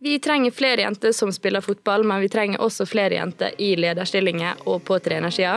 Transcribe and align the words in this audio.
Vi 0.00 0.18
trenger 0.18 0.50
flere 0.50 0.80
jenter 0.80 1.12
som 1.12 1.32
spiller 1.32 1.60
fotball, 1.60 2.04
men 2.04 2.20
vi 2.20 2.28
trenger 2.28 2.60
også 2.62 2.86
flere 2.86 3.16
jenter 3.18 3.56
i 3.58 3.72
lederstillinger 3.76 4.60
og 4.70 4.84
på 4.86 4.98
trenersida. 5.02 5.56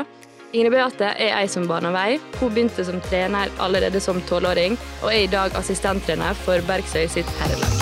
Ingrid 0.52 0.74
Beate 0.74 1.12
er 1.14 1.36
ei 1.38 1.46
som 1.48 1.68
baner 1.70 1.94
vei. 1.94 2.18
Hun 2.40 2.50
begynte 2.50 2.82
som 2.88 2.98
trener 3.06 3.54
allerede 3.62 4.02
som 4.02 4.18
tolvåring, 4.26 4.80
og 5.04 5.14
er 5.14 5.28
i 5.28 5.30
dag 5.30 5.54
assistenttrener 5.62 6.34
for 6.42 6.66
Bergsøy 6.66 7.06
sitt 7.06 7.30
herrelag. 7.38 7.78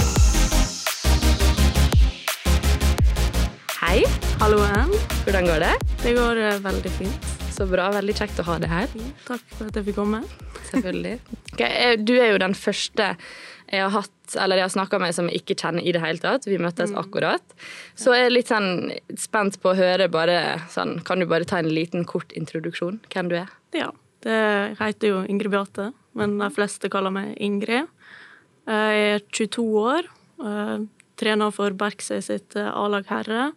Hei, 3.79 4.03
Halloen. 4.43 4.91
hvordan 5.23 5.47
går 5.47 5.63
det? 5.63 5.75
Det 6.03 6.17
går 6.19 6.43
eh, 6.43 6.63
veldig 6.67 6.97
fint. 6.99 7.38
Så 7.59 7.65
bra, 7.67 7.89
veldig 7.91 8.13
kjekt 8.15 8.37
å 8.39 8.43
ha 8.47 8.53
deg 8.63 8.71
her. 8.71 8.91
Takk 9.27 9.41
for 9.57 9.67
at 9.67 9.75
jeg 9.75 9.89
fikk 9.89 9.97
komme. 9.99 10.21
Selvfølgelig. 10.69 11.17
Ok, 11.53 11.63
eh, 11.65 11.95
Du 11.99 12.13
er 12.15 12.29
jo 12.31 12.37
den 12.39 12.53
første 12.55 13.09
jeg 13.69 13.81
har 13.83 13.91
hatt, 13.91 14.35
eller 14.39 14.57
jeg 14.61 14.65
har 14.65 14.71
snakka 14.73 14.97
med 15.01 15.13
som 15.13 15.27
jeg 15.27 15.41
ikke 15.41 15.57
kjenner 15.59 15.83
i 15.83 15.91
det 15.93 15.99
hele 16.01 16.21
tatt. 16.23 16.47
Vi 16.47 16.55
møttes 16.61 16.93
akkurat. 16.97 17.43
Så 17.99 18.13
jeg 18.15 18.29
er 18.29 18.31
litt 18.31 18.49
sånn 18.49 18.93
spent 19.19 19.59
på 19.61 19.73
å 19.73 19.77
høre 19.77 20.07
bare 20.09 20.37
sånn 20.71 21.01
Kan 21.05 21.19
du 21.19 21.27
bare 21.29 21.45
ta 21.45 21.59
en 21.59 21.67
liten 21.69 22.07
kort 22.07 22.31
introduksjon? 22.31 23.01
Hvem 23.11 23.29
du 23.29 23.35
er? 23.41 23.51
Ja, 23.75 23.91
det 24.25 24.39
heter 24.79 25.11
jo 25.11 25.19
Ingrid 25.27 25.51
Beate, 25.53 25.89
men 26.17 26.39
de 26.39 26.49
fleste 26.55 26.89
kaller 26.89 27.13
meg 27.13 27.35
Ingrid. 27.43 27.91
Jeg 28.71 29.03
er 29.11 29.21
22 29.35 29.67
år, 29.83 30.09
eh, 30.47 30.77
trener 31.19 31.51
for 31.53 31.75
Bergsøy 31.75 32.23
sitt 32.23 32.55
A-lag 32.55 33.05
herre, 33.11 33.51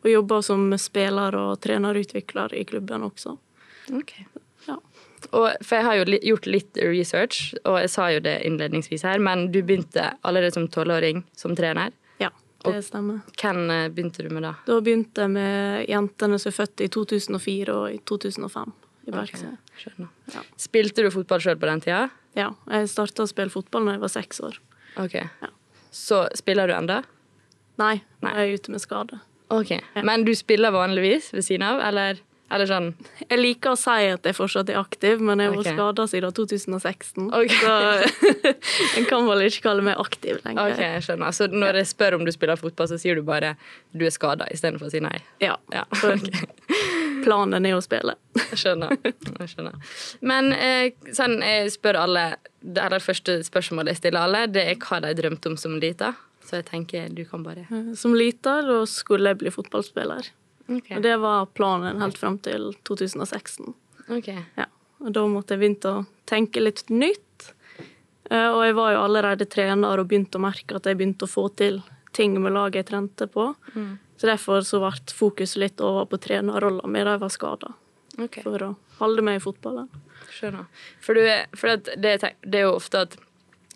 og 0.00 0.10
jobber 0.10 0.44
som 0.44 0.68
spiller 0.80 1.36
og 1.36 1.60
trenerutvikler 1.64 2.54
i 2.56 2.64
klubben 2.68 3.04
også. 3.06 3.36
Ok. 3.96 4.14
Ja. 4.66 4.76
Og, 5.36 5.46
for 5.60 5.76
jeg 5.76 5.84
har 5.84 5.98
jo 5.98 6.18
gjort 6.30 6.46
litt 6.48 6.78
research, 6.80 7.50
og 7.68 7.80
jeg 7.82 7.90
sa 7.92 8.08
jo 8.14 8.22
det 8.24 8.38
innledningsvis 8.48 9.04
her, 9.04 9.20
men 9.22 9.50
du 9.52 9.60
begynte 9.60 10.14
allerede 10.26 10.56
som 10.56 10.68
tolvåring 10.72 11.22
som 11.36 11.52
trener. 11.58 11.92
Ja, 12.22 12.30
det 12.64 12.80
stemmer. 12.88 13.20
Hvem 13.40 13.60
eh, 13.70 13.88
begynte 13.92 14.24
du 14.24 14.30
med 14.32 14.46
da? 14.48 14.54
Da 14.66 14.78
begynte 14.84 15.26
jeg 15.26 15.34
med 15.36 15.84
jentene 15.90 16.40
som 16.40 16.52
er 16.52 16.56
født 16.56 16.86
i 16.86 16.88
2004 16.92 17.76
og 17.76 17.86
i 17.92 18.00
2005 18.08 18.74
i 19.06 19.14
Bergsø. 19.14 19.52
Skjønner. 19.80 20.10
Ja. 20.34 20.42
Spilte 20.60 21.04
du 21.04 21.12
fotball 21.12 21.44
sjøl 21.44 21.60
på 21.60 21.68
den 21.68 21.84
tida? 21.84 22.02
Ja, 22.38 22.50
jeg 22.70 22.90
starta 22.92 23.24
å 23.24 23.30
spille 23.30 23.52
fotball 23.52 23.88
da 23.88 23.96
jeg 23.96 24.04
var 24.04 24.12
seks 24.12 24.42
år. 24.46 24.60
Ok. 25.00 25.16
Ja. 25.20 25.50
Så 25.90 26.24
spiller 26.38 26.70
du 26.70 26.76
enda? 26.76 27.02
Nei, 27.80 28.00
Nei. 28.22 28.32
jeg 28.36 28.40
er 28.46 28.60
ute 28.60 28.74
med 28.74 28.82
skade. 28.82 29.20
Ok. 29.50 29.76
Men 30.06 30.24
du 30.26 30.34
spiller 30.38 30.74
vanligvis 30.74 31.32
ved 31.34 31.44
siden 31.46 31.66
av, 31.66 31.80
eller, 31.82 32.20
eller 32.54 32.68
sånn 32.70 32.92
Jeg 33.24 33.38
liker 33.40 33.74
å 33.74 33.78
si 33.78 34.06
at 34.12 34.26
jeg 34.26 34.36
fortsatt 34.36 34.70
er 34.70 34.78
aktiv, 34.78 35.22
men 35.22 35.42
jeg 35.42 35.52
var 35.54 35.62
okay. 35.64 35.74
skada 35.74 36.06
siden 36.10 36.36
2016. 36.38 37.30
Okay. 37.40 37.58
Så 37.58 37.74
en 39.00 39.08
kan 39.10 39.26
vel 39.26 39.46
ikke 39.48 39.66
kalle 39.66 39.86
meg 39.86 39.98
aktiv 40.02 40.38
lenger. 40.44 40.70
Ok, 40.70 40.84
jeg 40.84 41.04
skjønner. 41.08 41.34
Så 41.36 41.50
når 41.50 41.82
jeg 41.82 41.90
spør 41.90 42.20
om 42.20 42.26
du 42.26 42.32
spiller 42.34 42.60
fotball, 42.60 42.90
så 42.92 43.00
sier 43.00 43.18
du 43.18 43.26
bare 43.26 43.56
du 43.90 44.06
er 44.06 44.14
skada 44.14 44.46
istedenfor 44.54 44.90
å 44.90 44.94
si 44.94 45.02
nei? 45.04 45.18
Ja, 45.42 45.58
Ja, 45.74 45.86
Okay. 46.00 46.46
planen 47.24 47.66
er 47.66 47.76
å 47.76 47.82
spille. 47.84 48.14
Jeg 48.38 48.58
skjønner. 48.62 48.96
Jeg 49.04 49.50
skjønner. 49.52 49.94
Men 50.24 50.54
eh, 50.56 50.94
sånn, 51.16 51.40
jeg 51.44 51.72
spør 51.74 51.98
alle 52.04 52.24
Det 52.60 52.80
er 52.82 52.92
det 52.92 53.02
første 53.04 53.38
spørsmålet 53.44 53.94
jeg 53.94 54.02
stiller 54.02 54.26
alle, 54.26 54.46
det 54.52 54.66
er 54.68 54.80
hva 54.80 55.00
de 55.04 55.14
drømte 55.16 55.52
om 55.52 55.56
som 55.60 55.78
lita. 55.80 56.14
Så 56.44 56.60
jeg 56.60 56.66
tenker 56.70 57.08
du 57.14 57.24
kan 57.28 57.42
bare 57.44 57.66
Som 57.96 58.14
liten 58.16 58.66
da 58.66 58.78
skulle 58.88 59.32
jeg 59.32 59.38
bli 59.42 59.52
fotballspiller. 59.54 60.30
Okay. 60.70 60.96
Og 60.96 61.02
det 61.02 61.16
var 61.20 61.46
planen 61.54 62.00
helt 62.00 62.18
fram 62.18 62.38
til 62.38 62.70
2016. 62.88 63.74
Ok. 64.08 64.28
Ja. 64.56 64.66
Og 65.00 65.12
da 65.16 65.24
måtte 65.26 65.56
jeg 65.56 65.62
begynne 65.64 65.94
å 66.00 66.04
tenke 66.30 66.62
litt 66.62 66.84
nytt. 66.90 67.52
Eh, 68.30 68.48
Og 68.50 68.62
jeg 68.64 68.76
var 68.78 68.92
jo 68.94 69.00
allerede 69.04 69.48
trener 69.50 69.98
og 69.98 70.08
begynte 70.10 70.38
å 70.38 70.44
merke 70.44 70.76
at 70.78 70.86
jeg 70.86 70.98
begynte 71.00 71.26
å 71.26 71.30
få 71.30 71.48
til 71.58 71.80
ting 72.14 72.36
med 72.42 72.54
laget 72.54 72.84
jeg 72.84 72.90
trente 72.92 73.26
på. 73.30 73.54
Så 74.20 74.28
derfor 74.28 74.62
så 74.66 74.80
ble 74.82 75.14
fokuset 75.16 75.56
litt 75.62 75.80
over 75.80 76.06
på 76.10 76.18
trenerrollen 76.20 76.90
min 76.90 77.06
da 77.06 77.16
jeg 77.16 77.22
var 77.24 77.34
skada. 77.34 77.72
Okay. 78.18 78.42
For 78.44 78.62
å 78.62 78.74
holde 78.98 79.22
meg 79.24 79.38
i 79.38 79.42
fotballen. 79.42 79.88
Skjønner. 80.30 80.66
For, 81.00 81.14
du 81.16 81.56
for 81.56 81.80
det, 81.96 82.18
det 82.44 82.58
er 82.60 82.66
jo 82.66 82.74
ofte 82.76 83.06
at 83.06 83.16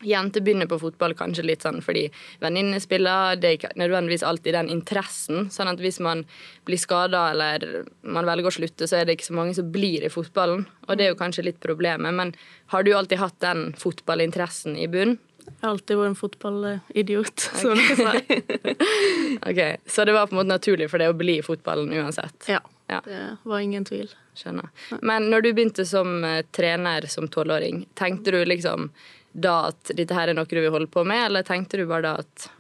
jenter 0.09 0.45
begynner 0.45 0.69
på 0.71 0.79
fotball 0.83 1.15
kanskje 1.19 1.47
litt 1.47 1.65
sånn 1.65 1.81
fordi 1.85 2.07
venninnene 2.43 2.81
spiller. 2.83 3.39
Det 3.41 3.51
er 3.51 3.59
ikke 3.59 3.73
nødvendigvis 3.81 4.25
alltid 4.27 4.57
den 4.57 4.73
interessen. 4.73 5.49
Sånn 5.55 5.71
at 5.73 5.83
hvis 5.83 6.01
man 6.05 6.25
blir 6.69 6.81
skada 6.81 7.27
eller 7.33 7.85
man 8.03 8.29
velger 8.29 8.51
å 8.51 8.57
slutte, 8.59 8.89
så 8.91 9.01
er 9.01 9.09
det 9.09 9.19
ikke 9.19 9.31
så 9.31 9.39
mange 9.39 9.57
som 9.59 9.71
blir 9.75 10.05
i 10.05 10.13
fotballen. 10.13 10.67
Og 10.89 10.99
det 10.99 11.07
er 11.07 11.15
jo 11.15 11.21
kanskje 11.21 11.47
litt 11.49 11.61
problemet. 11.65 12.15
Men 12.15 12.35
har 12.75 12.85
du 12.85 12.95
alltid 12.95 13.23
hatt 13.23 13.39
den 13.45 13.71
fotballinteressen 13.81 14.79
i 14.81 14.89
bunnen? 14.91 15.21
Jeg 15.45 15.61
har 15.61 15.75
alltid 15.75 15.99
vært 16.01 16.09
en 16.09 16.17
fotballidiot, 16.17 17.43
som 17.61 17.77
jeg 17.77 17.99
sier. 17.99 18.79
Ok, 19.49 19.61
Så 19.91 20.07
det 20.09 20.15
var 20.17 20.31
på 20.31 20.33
en 20.37 20.41
måte 20.41 20.53
naturlig 20.55 20.89
for 20.89 21.03
deg 21.03 21.13
å 21.13 21.17
bli 21.19 21.39
i 21.41 21.45
fotballen 21.45 21.93
uansett? 21.93 22.47
Ja, 22.49 22.63
Ja. 22.91 23.01
det 23.05 23.37
var 23.43 23.63
ingen 23.65 23.85
tvil. 23.85 24.11
Skjønner. 24.37 24.69
Men 25.01 25.31
når 25.31 25.43
du 25.47 25.53
begynte 25.55 25.87
som 25.87 26.25
eh, 26.25 26.43
trener 26.53 27.07
som 27.09 27.29
tolvåring, 27.29 27.87
tenkte 27.95 28.35
du 28.35 28.43
liksom 28.45 28.91
da 29.33 29.69
at 29.71 29.91
dette 29.95 30.15
her 30.15 30.31
er 30.31 30.37
noe 30.37 30.47
du 30.47 30.61
vil 30.61 30.71
holde 30.75 30.91
på 30.91 31.03
med, 31.07 31.27
eller 31.27 31.47
tenkte 31.47 31.81
du 31.81 31.87
bare 31.91 32.03
da 32.07 32.13
at 32.23 32.51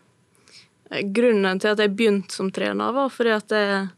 Eh, 0.90 1.02
Grunnen 1.16 1.60
til 1.60 1.72
at 1.74 1.82
jeg 1.82 1.94
begynte 1.96 2.34
som 2.34 2.50
trener, 2.54 2.92
var 2.94 3.12
fordi 3.12 3.34
at 3.34 3.54
jeg, 3.54 3.88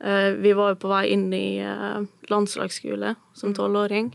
eh, 0.00 0.30
vi 0.40 0.54
var 0.56 0.78
på 0.80 0.90
vei 0.90 1.06
inn 1.14 1.28
i 1.34 1.60
landslagsskole 2.30 3.14
som 3.34 3.54
tolvåring. 3.54 4.12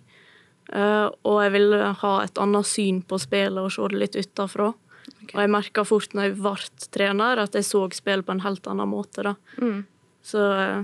Eh, 0.73 1.09
og 1.23 1.43
jeg 1.43 1.51
ville 1.53 1.91
ha 2.01 2.15
et 2.23 2.41
annet 2.41 2.65
syn 2.65 3.03
på 3.05 3.19
spillet 3.21 3.61
og 3.61 3.71
se 3.71 3.91
det 3.91 4.01
litt 4.01 4.15
utafra. 4.17 4.73
Og 5.33 5.37
jeg 5.37 5.51
merka 5.51 5.83
fort 5.85 6.13
når 6.13 6.29
jeg 6.29 6.37
ble 6.39 6.89
trener, 6.95 7.37
at 7.43 7.53
jeg 7.53 7.67
så 7.67 7.83
spillet 7.93 8.25
på 8.25 8.33
en 8.33 8.45
helt 8.45 8.65
annen 8.67 8.89
måte. 8.89 9.23
da. 9.23 9.35
Så, 10.25 10.41
eh, 10.41 10.83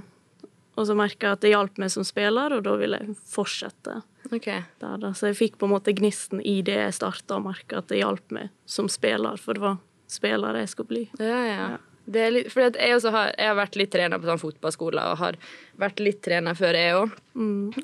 og 0.82 0.88
så 0.90 0.96
merka 0.98 1.30
jeg 1.30 1.38
at 1.38 1.44
det 1.46 1.54
hjalp 1.54 1.78
meg 1.82 1.94
som 1.94 2.06
spiller, 2.08 2.58
og 2.58 2.66
da 2.66 2.78
ville 2.82 3.02
jeg 3.02 3.20
fortsette 3.30 4.02
Okay. 4.32 4.62
der. 4.80 4.98
da. 4.98 5.14
Så 5.18 5.32
jeg 5.32 5.36
fikk 5.40 5.56
på 5.60 5.68
en 5.68 5.74
måte 5.74 5.94
gnisten 5.98 6.42
i 6.46 6.62
det 6.64 6.78
jeg 6.78 6.94
starta, 6.96 7.36
og 7.36 7.48
merka 7.50 7.82
at 7.82 7.90
det 7.92 8.00
hjalp 8.00 8.32
meg 8.32 8.52
som 8.70 8.88
spiller, 8.92 9.40
for 9.42 9.58
det 9.58 9.64
var 9.66 9.80
spiller 10.12 10.60
jeg 10.62 10.70
skulle 10.72 10.92
bli. 10.92 11.06
Ja, 11.20 11.40
ja. 11.48 11.70
Det 12.12 12.22
er 12.26 12.32
litt, 12.34 12.56
jeg, 12.56 12.98
har, 13.14 13.30
jeg 13.38 13.48
har 13.48 13.56
vært 13.56 13.76
litt 13.78 13.92
trener 13.94 14.20
på 14.20 14.28
sånn 14.28 14.42
fotballskoler 14.42 15.12
og 15.14 15.20
har 15.22 15.38
vært 15.80 16.02
litt 16.02 16.20
trener 16.26 16.58
før, 16.58 16.76
jeg 16.76 16.96
òg. 16.98 17.14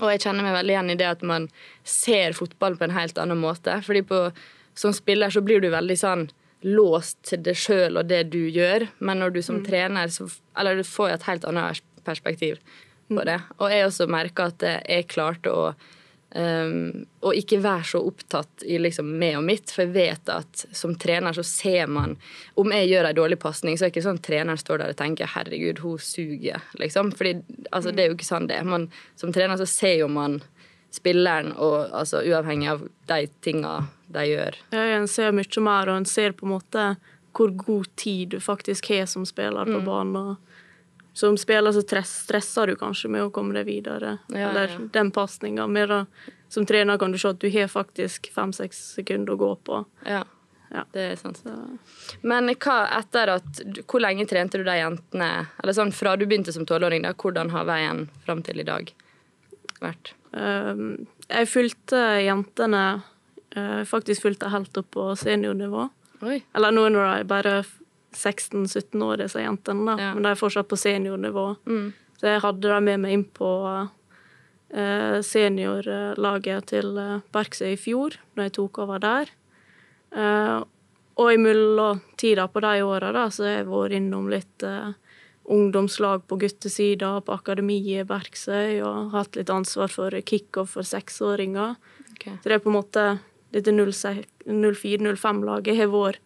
Og 0.02 0.08
jeg 0.12 0.24
kjenner 0.24 0.44
meg 0.48 0.56
veldig 0.58 0.74
igjen 0.74 0.90
i 0.92 0.98
det 1.00 1.08
at 1.08 1.24
man 1.28 1.46
ser 1.88 2.36
fotball 2.36 2.76
på 2.80 2.88
en 2.88 2.96
helt 2.98 3.22
annen 3.22 3.40
måte. 3.40 3.78
Fordi 3.86 4.02
på, 4.10 4.24
som 4.76 4.96
spiller 4.96 5.32
så 5.32 5.44
blir 5.46 5.62
du 5.64 5.70
veldig 5.72 6.00
sånn 6.02 6.26
låst 6.66 7.22
til 7.30 7.44
det 7.46 7.54
sjøl 7.62 8.02
og 8.02 8.10
det 8.10 8.24
du 8.34 8.42
gjør. 8.50 8.88
Men 9.00 9.22
når 9.22 9.38
du 9.38 9.42
som 9.46 9.62
trener 9.64 10.10
så 10.12 10.28
Eller 10.58 10.82
du 10.82 10.84
får 10.84 11.14
et 11.14 11.30
helt 11.30 11.46
annet 11.46 11.86
perspektiv 12.04 12.58
på 13.10 13.24
det. 13.28 13.40
Og 13.58 13.72
jeg 13.72 13.88
også 13.88 14.10
merka 14.12 14.50
at 14.52 14.68
jeg 14.68 15.08
klarte 15.12 15.54
å 15.54 15.70
Um, 16.36 17.06
og 17.24 17.38
ikke 17.40 17.62
være 17.64 17.86
så 17.88 18.02
opptatt 18.04 18.66
i 18.68 18.76
liksom 18.84 19.08
meg 19.16 19.38
og 19.40 19.46
mitt, 19.48 19.72
for 19.72 19.86
jeg 19.86 19.94
vet 19.96 20.30
at 20.30 20.66
som 20.76 20.92
trener 21.00 21.32
så 21.32 21.44
ser 21.48 21.88
man 21.88 22.18
Om 22.60 22.74
jeg 22.76 22.90
gjør 22.90 23.08
en 23.08 23.16
dårlig 23.16 23.38
pasning, 23.40 23.78
så 23.78 23.86
er 23.86 23.90
det 23.90 23.96
ikke 23.96 24.04
sånn 24.10 24.20
at 24.20 24.26
treneren 24.28 24.60
står 24.60 24.82
der 24.82 24.92
og 24.92 25.00
tenker 25.00 25.32
'herregud, 25.32 25.80
hun 25.80 25.98
suger', 25.98 26.68
liksom. 26.84 27.14
Fordi 27.16 27.34
altså, 27.72 27.96
det 27.96 28.04
er 28.04 28.12
jo 28.12 28.18
ikke 28.18 28.28
sånn 28.28 28.48
det 28.52 28.60
er. 28.60 28.88
Som 29.16 29.32
trener 29.32 29.58
så 29.58 29.66
ser 29.66 29.96
jo 30.04 30.08
man 30.12 30.42
spilleren, 30.92 31.54
og 31.56 31.96
altså 31.96 32.22
uavhengig 32.28 32.70
av 32.70 32.84
de 33.08 33.28
tinga 33.42 33.88
de 34.12 34.28
gjør. 34.28 34.56
Ja, 34.72 34.84
En 35.00 35.08
ser 35.08 35.32
mye 35.32 35.62
mer, 35.64 35.88
og 35.88 35.98
en 35.98 36.06
ser 36.06 36.32
på 36.32 36.46
en 36.46 36.56
måte 36.60 36.98
hvor 37.38 37.56
god 37.56 37.88
tid 37.96 38.30
du 38.30 38.40
faktisk 38.40 38.90
har 38.90 39.06
som 39.06 39.26
spiller 39.26 39.66
på 39.66 39.80
banen. 39.86 40.16
og 40.16 40.36
Som 41.18 41.38
spiller 41.42 41.74
så 41.74 41.82
stresser 41.82 42.70
du 42.70 42.76
kanskje 42.78 43.10
med 43.10 43.24
å 43.26 43.32
komme 43.34 43.56
deg 43.58 43.66
videre. 43.66 44.18
Ja, 44.30 44.52
Eller 44.52 44.70
ja. 44.76 44.80
den 44.94 45.10
pasninga. 45.12 45.66
Som 46.50 46.66
trener 46.70 47.00
kan 47.02 47.12
du 47.12 47.18
se 47.18 47.32
at 47.32 47.40
du 47.42 47.48
har 47.50 47.68
faktisk 47.74 48.30
fem-seks 48.36 48.78
sekunder 49.00 49.34
å 49.34 49.40
gå 49.42 49.50
på. 49.66 49.80
Ja, 50.06 50.24
Ja. 50.70 50.84
det 50.92 51.02
er 51.12 51.16
sant. 51.16 51.38
Så, 51.42 51.56
Men 52.22 52.50
hva 52.60 52.76
etter 53.00 53.30
at 53.38 53.62
Hvor 53.88 54.02
lenge 54.04 54.28
trente 54.28 54.58
du 54.60 54.64
de 54.68 54.76
jentene? 54.78 55.48
Eller 55.64 55.74
sånn 55.74 55.94
fra 55.96 56.16
du 56.20 56.26
begynte 56.28 56.54
som 56.54 56.66
tolvåring, 56.68 57.02
da, 57.08 57.14
hvordan 57.14 57.50
har 57.52 57.66
veien 57.66 58.10
fram 58.26 58.44
til 58.44 58.60
i 58.60 58.64
dag 58.68 58.92
vært? 59.82 60.14
Um, 60.34 61.08
jeg 61.30 61.48
fulgte 61.50 62.02
jentene 62.28 63.02
uh, 63.58 63.84
Faktisk 63.88 64.22
fulgte 64.28 64.52
helt 64.54 64.78
opp 64.78 64.92
på 64.92 65.16
seniornivå. 65.18 65.90
Oi. 66.28 66.44
Eller 66.54 66.72
nå 66.76 66.90
når 66.94 67.06
jeg 67.18 67.24
de 67.24 67.28
bare 67.32 67.64
16-17 68.16 69.04
år, 69.04 69.22
disse 69.24 69.44
jentene, 69.44 69.86
da. 69.90 69.98
Ja. 70.02 70.14
men 70.16 70.26
de 70.26 70.32
er 70.32 70.40
fortsatt 70.40 70.70
på 70.72 70.80
seniornivå. 70.80 71.50
Mm. 71.68 71.88
Så 72.18 72.32
jeg 72.32 72.44
hadde 72.44 72.72
dem 72.72 72.88
med 72.88 73.04
meg 73.04 73.14
inn 73.14 73.26
på 73.38 73.50
eh, 74.74 75.20
seniorlaget 75.26 76.72
til 76.72 76.96
Berksøy 76.96 77.28
Bergsøy 77.34 77.76
i 77.76 77.82
fjor, 77.82 78.18
når 78.36 78.48
jeg 78.48 78.56
tok 78.58 78.82
over 78.86 79.04
der. 79.04 79.34
Eh, 80.16 80.58
og 81.18 81.34
i 81.34 81.42
mellomtida 81.42 82.46
på 82.54 82.62
de 82.62 82.80
åra 82.86 83.28
så 83.34 83.48
har 83.48 83.60
jeg 83.60 83.70
vært 83.72 83.98
innom 83.98 84.28
litt 84.32 84.66
eh, 84.66 84.92
ungdomslag 85.48 86.26
på 86.28 86.38
guttesida, 86.42 87.16
på 87.24 87.38
akademiet 87.38 88.04
i 88.04 88.08
Berksøy, 88.08 88.82
og 88.86 89.16
hatt 89.16 89.40
litt 89.40 89.52
ansvar 89.54 89.92
for 89.94 90.14
kickoff 90.28 90.76
for 90.76 90.86
seksåringer. 90.86 91.78
Okay. 92.18 92.36
Så 92.42 92.50
det 92.50 92.58
er 92.58 92.64
på 92.64 92.74
en 92.74 92.80
måte 92.80 93.04
dette 93.56 93.72
04-05-laget 93.72 95.80
har 95.80 95.94
vært 95.94 96.20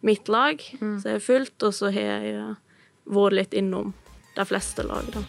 mitt 0.00 0.28
lag, 0.28 0.62
så 0.78 1.08
jeg 1.08 1.18
har 1.18 1.24
fulgt, 1.24 1.62
og 1.62 1.74
så 1.74 1.90
har 1.94 2.10
jeg 2.10 2.34
eh, 2.36 2.56
vært 3.06 3.38
litt 3.40 3.56
innom 3.56 3.94
de 4.36 4.48
fleste 4.48 4.84
lag, 4.86 5.06
da. 5.14 5.24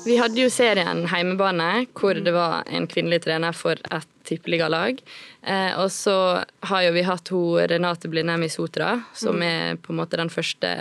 Vi 0.00 0.16
hadde 0.16 0.40
jo 0.40 0.48
serien 0.48 1.02
Heimebane, 1.12 1.84
hvor 1.92 2.16
det 2.16 2.32
var 2.32 2.64
en 2.72 2.86
kvinnelig 2.88 3.20
trener 3.26 3.52
for 3.52 3.76
et 3.92 4.08
tippeligalag. 4.24 5.02
Eh, 5.42 5.76
og 5.76 5.90
så 5.92 6.16
har 6.70 6.86
jo 6.86 6.94
vi 6.96 7.04
hatt 7.04 7.28
hun 7.28 7.60
Renate 7.68 8.08
Blindheim 8.08 8.46
i 8.46 8.48
Sotra, 8.48 8.94
som 9.12 9.42
er 9.44 9.76
på 9.76 9.92
en 9.92 10.00
måte 10.00 10.16
den 10.16 10.32
første 10.32 10.72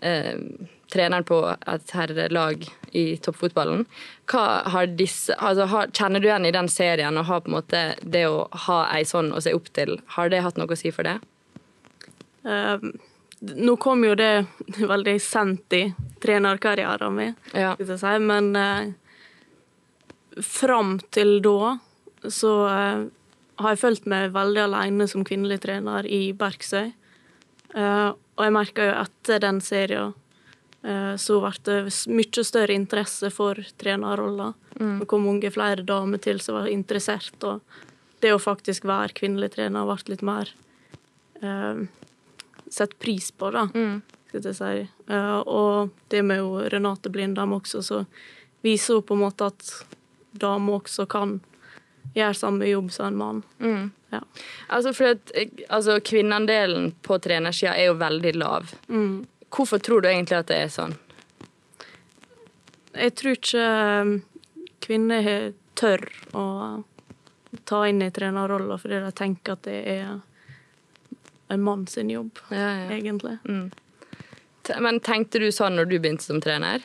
eh, 0.00 0.40
treneren 0.88 1.28
på 1.28 1.42
et 1.52 1.92
herrelag 1.92 2.64
i 2.96 3.04
toppfotballen. 3.20 3.84
Disse, 4.96 5.36
altså, 5.36 5.68
har, 5.68 5.92
kjenner 5.92 6.24
du 6.24 6.30
igjen 6.30 6.48
i 6.48 6.54
den 6.56 6.72
serien 6.72 7.20
og 7.20 7.28
har 7.28 7.44
på 7.44 7.52
en 7.52 7.58
måte 7.58 7.82
det 8.00 8.24
å 8.32 8.46
ha 8.64 8.84
ei 8.96 9.04
sånn 9.08 9.28
å 9.36 9.44
se 9.44 9.52
opp 9.56 9.68
til, 9.76 9.98
har 10.16 10.32
det 10.32 10.40
hatt 10.46 10.56
noe 10.56 10.72
å 10.72 10.78
si 10.78 10.94
for 10.94 11.04
det? 11.04 11.18
Eh, 12.48 12.88
nå 13.40 13.74
kom 13.82 14.02
jo 14.06 14.14
det 14.18 14.46
veldig 14.92 15.16
sent 15.22 15.76
i 15.78 15.84
trenerkarrieren 16.22 17.14
min, 17.14 17.34
Ja. 17.54 17.74
si, 17.78 18.14
men 18.24 18.50
eh, 18.56 18.92
fram 20.42 20.98
til 21.14 21.38
da 21.44 21.76
så 22.28 22.52
eh, 22.68 23.04
har 23.58 23.74
jeg 23.74 23.80
følt 23.82 24.06
meg 24.10 24.32
veldig 24.34 24.62
alene 24.68 25.06
som 25.10 25.24
kvinnelig 25.26 25.60
trener 25.66 26.06
i 26.06 26.32
Bergsøy. 26.38 26.92
Eh, 27.74 28.08
og 28.38 28.44
jeg 28.46 28.54
merka 28.54 28.86
jo 28.86 28.96
etter 29.02 29.42
den 29.42 29.60
serien 29.64 30.14
så 31.18 31.40
ble 31.42 31.50
det 31.66 31.78
mye 32.14 32.42
større 32.46 32.70
interesse 32.72 33.28
for 33.34 33.58
trenerroller. 33.82 34.52
Det 34.78 35.08
kom 35.10 35.24
mange 35.26 35.50
flere 35.50 35.82
damer 35.82 36.20
til 36.22 36.38
som 36.40 36.54
var 36.54 36.68
interessert, 36.70 37.34
og 37.42 37.58
det 38.22 38.30
å 38.32 38.38
faktisk 38.38 38.86
være 38.86 39.16
kvinnelig 39.18 39.50
trener 39.56 39.88
ble 39.90 39.96
litt 40.12 40.22
mer 40.22 40.52
eh, 41.42 41.82
sett 42.70 42.98
pris 42.98 43.30
på, 43.30 43.50
da, 43.54 43.68
jeg 44.32 44.54
si. 44.56 44.72
Eh, 45.08 45.38
og 45.38 45.90
det 46.12 46.22
med 46.26 46.42
jo 46.42 46.64
Renate 46.68 47.10
Blindheim 47.12 47.56
også, 47.56 47.82
så 47.82 48.02
viser 48.64 48.98
hun 48.98 49.06
på 49.08 49.16
en 49.16 49.22
måte 49.24 49.48
at 49.48 49.70
damer 50.38 50.80
også 50.80 51.06
kan 51.10 51.38
gjøre 52.14 52.36
samme 52.36 52.68
jobb 52.68 52.92
som 52.92 53.06
en 53.06 53.18
mann. 53.18 53.42
Ja. 54.10 54.22
Altså, 54.68 54.92
for 54.96 55.14
at, 55.14 55.32
altså, 55.68 55.98
Kvinneandelen 56.00 56.92
på 57.04 57.18
trenersida 57.22 57.74
er 57.76 57.90
jo 57.90 57.98
veldig 58.00 58.34
lav. 58.36 58.72
Hvorfor 59.48 59.78
tror 59.78 60.04
du 60.04 60.08
egentlig 60.10 60.38
at 60.38 60.50
det 60.50 60.62
er 60.64 60.72
sånn? 60.72 60.96
Jeg 62.98 63.14
tror 63.14 63.36
ikke 63.36 63.64
eh, 63.64 64.14
kvinner 64.82 65.28
tør 65.78 66.02
å 66.36 66.46
ta 67.68 67.82
inn 67.88 68.02
i 68.02 68.10
trenerrolla 68.10 68.78
fordi 68.80 69.00
de 69.04 69.12
tenker 69.16 69.54
at 69.54 69.68
det 69.68 69.78
er 69.92 70.16
en 71.50 71.62
mann 71.62 71.86
sin 71.86 72.10
jobb, 72.10 72.38
Ja, 72.50 72.56
ja. 72.84 72.90
egentlig. 72.96 73.38
Mm. 73.48 73.70
Men 74.84 74.98
tenkte 75.00 75.40
du 75.40 75.48
sånn 75.54 75.78
når 75.78 75.88
du 75.88 75.98
begynte 75.98 76.24
som 76.26 76.40
trener? 76.44 76.82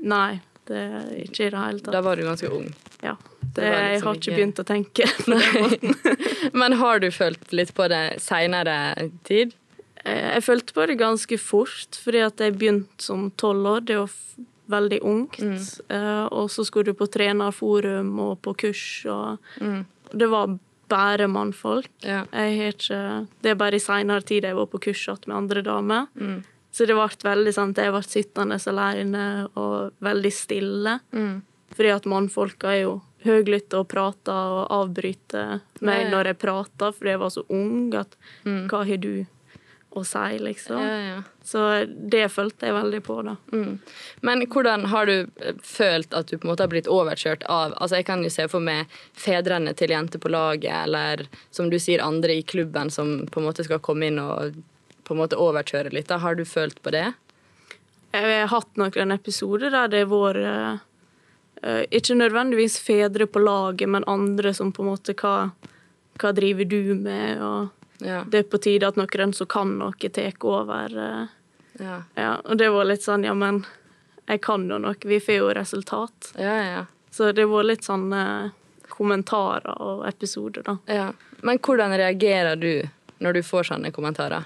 Nei, 0.00 0.40
det 0.70 0.80
ikke 1.26 1.46
i 1.46 1.50
det 1.52 1.58
hele 1.60 1.82
tatt. 1.84 1.92
Da 1.92 2.00
var 2.06 2.16
du 2.16 2.24
ganske 2.24 2.48
ung. 2.48 2.70
Ja. 3.04 3.16
Det 3.40 3.60
Det, 3.60 3.70
liksom 3.70 3.90
jeg 3.92 4.02
har 4.06 4.14
ikke 4.20 4.36
begynt 4.36 4.60
å 4.62 4.64
tenke 4.68 5.08
på 5.18 5.32
den 5.34 5.40
måten. 5.64 5.96
Men 6.62 6.72
har 6.80 7.00
du 7.02 7.10
følt 7.12 7.52
litt 7.52 7.74
på 7.76 7.88
det 7.92 8.04
seinere 8.24 9.10
tid? 9.28 9.52
Eh, 10.04 10.36
Jeg 10.36 10.44
følte 10.46 10.72
på 10.76 10.86
det 10.88 10.96
ganske 11.00 11.36
fort, 11.38 11.98
fordi 12.04 12.22
at 12.24 12.40
jeg 12.40 12.56
begynte 12.56 13.02
som 13.04 13.28
tolv 13.36 13.66
år. 13.74 13.84
Det 13.84 13.98
var 13.98 14.10
veldig 14.70 15.00
ungt. 15.02 15.40
Mm. 15.42 15.58
og 16.30 16.46
så 16.54 16.62
skulle 16.64 16.92
du 16.92 16.94
på 16.94 17.08
trenerforum 17.10 18.12
og 18.22 18.36
på 18.40 18.52
kurs, 18.54 19.04
og 19.10 19.38
det 20.14 20.28
var 20.30 20.56
bare 20.90 21.26
mannfolk. 21.30 21.88
Ja. 22.04 22.24
Jeg 22.34 22.56
har 22.58 22.74
ikke 22.74 23.02
Det 23.42 23.52
er 23.54 23.58
bare 23.60 23.78
i 23.78 23.82
seinere 23.82 24.26
tid 24.26 24.44
jeg 24.48 24.56
var 24.58 24.66
på 24.72 24.80
kurs 24.82 25.06
med 25.26 25.36
andre 25.36 25.62
damer. 25.66 26.08
Så 26.70 26.86
det 26.86 26.94
ble 26.94 27.08
veldig 27.26 27.52
sant, 27.54 27.78
jeg 27.82 27.90
ble 27.94 28.02
sittende 28.06 28.58
alene 28.70 29.24
og 29.58 29.92
veldig 30.06 30.32
stille. 30.34 30.98
Fordi 31.74 31.90
at 31.94 32.06
mannfolka 32.10 32.74
er 32.74 32.82
jo 32.84 33.00
høylytte 33.24 33.78
og 33.82 33.88
prater 33.90 34.54
og 34.60 34.70
avbryter 34.72 35.60
meg 35.84 35.98
Ja, 35.98 36.04
ja. 36.06 36.10
når 36.14 36.24
jeg 36.30 36.38
prater, 36.40 36.92
fordi 36.96 37.10
jeg 37.12 37.20
var 37.20 37.30
så 37.34 37.42
ung 37.52 37.94
at 37.94 38.16
hva 38.44 38.84
har 38.88 38.96
du 39.02 39.26
å 39.90 40.04
si, 40.06 40.38
liksom? 40.38 40.78
Ja, 40.78 40.98
ja. 41.02 41.22
Så 41.42 41.62
det 41.86 42.28
følte 42.30 42.68
jeg 42.68 42.76
veldig 42.76 43.00
på, 43.02 43.16
da. 43.26 43.34
Men 44.22 44.44
hvordan 44.46 44.84
har 44.92 45.08
du 45.10 45.14
eh, 45.18 45.56
følt 45.66 46.14
at 46.14 46.30
du 46.30 46.36
på 46.36 46.46
en 46.46 46.52
måte 46.52 46.62
har 46.62 46.70
blitt 46.70 46.90
overkjørt 46.90 47.42
av 47.50 47.74
Altså 47.74 47.98
Jeg 47.98 48.06
kan 48.06 48.22
jo 48.22 48.30
se 48.30 48.46
for 48.52 48.62
meg 48.62 48.92
fedrene 49.18 49.74
til 49.74 49.90
jenter 49.90 50.22
på 50.22 50.30
laget, 50.30 50.70
eller 50.84 51.24
som 51.50 51.70
du 51.72 51.78
sier, 51.82 52.04
andre 52.04 52.38
i 52.38 52.44
klubben 52.46 52.92
som 52.94 53.26
på 53.26 53.42
en 53.42 53.48
måte 53.48 53.66
skal 53.66 53.82
komme 53.82 54.10
inn 54.10 54.20
og 54.22 54.60
på 55.04 55.16
en 55.16 55.22
måte 55.24 55.40
overkjøre 55.42 55.90
litt. 55.90 56.06
Da. 56.12 56.20
Har 56.22 56.38
du 56.38 56.44
følt 56.46 56.78
på 56.84 56.94
det? 56.94 57.08
Jeg 58.14 58.30
har 58.44 58.52
hatt 58.52 58.78
noen 58.78 59.14
episoder 59.14 59.74
der 59.74 59.90
det 59.90 60.04
har 60.04 60.12
vært 60.12 60.46
eh, 61.66 61.82
Ikke 61.98 62.14
nødvendigvis 62.14 62.78
fedre 62.82 63.26
på 63.26 63.42
laget, 63.42 63.90
men 63.90 64.06
andre 64.06 64.54
som 64.54 64.70
på 64.70 64.86
en 64.86 64.92
måte 64.92 65.18
Hva, 65.18 65.50
hva 66.22 66.32
driver 66.36 66.70
du 66.70 66.94
med? 66.94 67.42
Og 67.42 67.79
Ja. 68.00 68.22
det 68.28 68.38
er 68.38 68.42
på 68.48 68.58
tide 68.62 68.88
at 68.88 68.96
noen 68.96 69.32
som 69.36 69.46
kan 69.46 69.78
noe, 69.78 69.92
tar 69.98 70.32
over. 70.44 70.96
eh. 70.98 71.26
Ja, 71.80 72.02
Ja, 72.16 72.30
og 72.44 72.58
det 72.58 72.68
var 72.70 72.84
litt 72.84 73.02
sånn 73.02 73.24
Ja, 73.24 73.32
men 73.34 73.64
jeg 74.28 74.40
kan 74.42 74.68
jo 74.68 74.78
noe. 74.78 74.94
Vi 75.04 75.20
får 75.20 75.34
jo 75.38 75.50
resultat. 75.54 76.32
ja. 76.38 76.56
ja. 76.70 76.86
Så 77.10 77.32
det 77.32 77.44
var 77.50 77.64
litt 77.64 77.82
sånn 77.82 78.12
eh, 78.12 78.50
kommentarer 78.88 79.80
og 79.82 80.04
episoder, 80.06 80.62
da. 80.62 80.76
ja. 80.86 81.12
Men 81.42 81.58
hvordan 81.58 81.90
reagerer 81.96 82.56
du 82.56 82.86
når 83.18 83.32
du 83.32 83.42
får 83.42 83.64
sånne 83.72 83.90
kommentarer? 83.92 84.44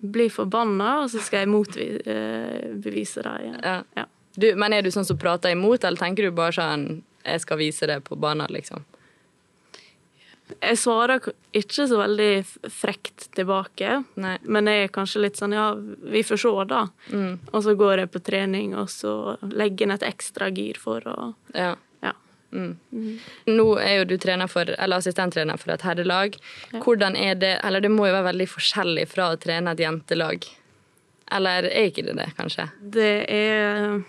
Blir 0.00 0.30
forbanna, 0.30 1.02
og 1.04 1.10
så 1.10 1.20
skal 1.22 1.44
jeg 1.44 1.48
motbevise 1.52 3.22
dem. 3.22 3.58
Ja. 3.62 3.82
Ja. 3.96 4.04
Du, 4.36 4.50
men 4.56 4.72
er 4.76 4.82
du 4.84 4.90
sånn 4.92 5.06
som 5.08 5.18
prater 5.18 5.50
imot, 5.54 5.84
eller 5.84 5.96
tenker 6.00 6.26
du 6.26 6.30
bare 6.36 6.52
sånn 6.52 7.02
Jeg 7.24 7.40
skal 7.40 7.58
vise 7.58 7.86
det 7.88 8.00
på 8.04 8.16
banen, 8.20 8.46
liksom? 8.52 8.84
Jeg 10.60 10.78
svarer 10.78 11.24
ikke 11.56 11.86
så 11.90 11.96
veldig 11.98 12.70
frekt 12.70 13.24
tilbake, 13.34 13.96
Nei. 14.22 14.36
men 14.46 14.68
jeg 14.70 14.84
er 14.84 14.92
kanskje 14.94 15.24
litt 15.24 15.40
sånn 15.40 15.54
ja, 15.56 15.72
vi 15.76 16.22
får 16.26 16.38
se, 16.38 16.52
da. 16.70 16.84
Og 17.50 17.58
så 17.66 17.74
går 17.78 18.04
jeg 18.04 18.12
på 18.14 18.22
trening, 18.22 18.76
og 18.78 18.86
så 18.92 19.36
legger 19.50 19.88
jeg 19.90 19.98
et 19.98 20.06
ekstra 20.12 20.50
gir 20.54 20.78
for 20.78 21.02
å 21.10 21.16
Ja. 21.54 21.74
Ja. 22.04 22.12
Nå 22.54 23.66
er 23.82 23.96
jo 23.98 24.04
du 24.06 24.16
trener 24.22 24.46
for, 24.48 24.70
eller 24.78 25.02
assistenttrener 25.02 25.58
for 25.58 25.74
et 25.74 25.82
herrelag. 25.82 26.38
Hvordan 26.78 27.16
er 27.18 27.34
det 27.34 27.60
Eller 27.64 27.80
det 27.82 27.90
må 27.90 28.06
jo 28.06 28.14
være 28.14 28.30
veldig 28.30 28.46
forskjellig 28.48 29.08
fra 29.10 29.32
å 29.34 29.36
trene 29.40 29.74
et 29.74 29.82
jentelag. 29.82 30.46
Eller 31.32 31.66
er 31.66 31.90
ikke 31.90 32.06
det 32.06 32.14
det, 32.20 32.30
kanskje? 32.38 32.68
Det 32.80 33.26
er 33.34 34.04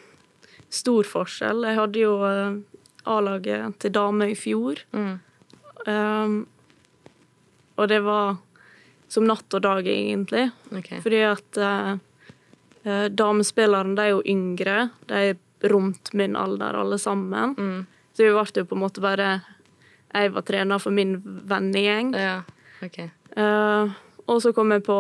stor 0.70 1.04
forskjell. 1.04 1.66
Jeg 1.66 1.80
hadde 1.80 2.00
jo 2.04 2.14
eh, 2.28 2.60
A-laget 3.10 3.80
til 3.82 3.92
damer 3.96 4.30
i 4.34 4.36
fjor. 4.38 4.84
Um, 5.88 6.38
og 7.78 7.88
det 7.92 8.02
var 8.06 8.38
som 9.08 9.28
natt 9.28 9.54
og 9.56 9.64
dag, 9.64 9.88
egentlig. 9.88 10.50
Okay. 10.76 11.00
Fordi 11.04 11.22
at 11.24 11.60
uh, 11.64 13.08
damespillerne 13.12 13.96
de 13.96 14.08
er 14.08 14.16
jo 14.16 14.24
yngre. 14.28 14.90
De 15.08 15.22
er 15.32 15.72
rundt 15.72 16.12
min 16.18 16.36
alder, 16.38 16.76
alle 16.78 17.00
sammen. 17.02 17.56
Så 18.14 18.26
vi 18.26 18.34
ble 18.34 18.62
jo 18.62 18.68
på 18.68 18.76
en 18.78 18.82
måte 18.82 19.02
bare 19.04 19.40
Jeg 20.14 20.32
var 20.34 20.46
trener 20.48 20.80
for 20.82 20.96
min 20.96 21.18
vennegjeng. 21.24 22.14
Ja, 22.16 22.42
Okay. 22.84 23.10
Uh, 23.38 23.94
og 24.28 24.42
så 24.44 24.52
kom 24.56 24.74
jeg 24.74 24.84
på 24.86 24.98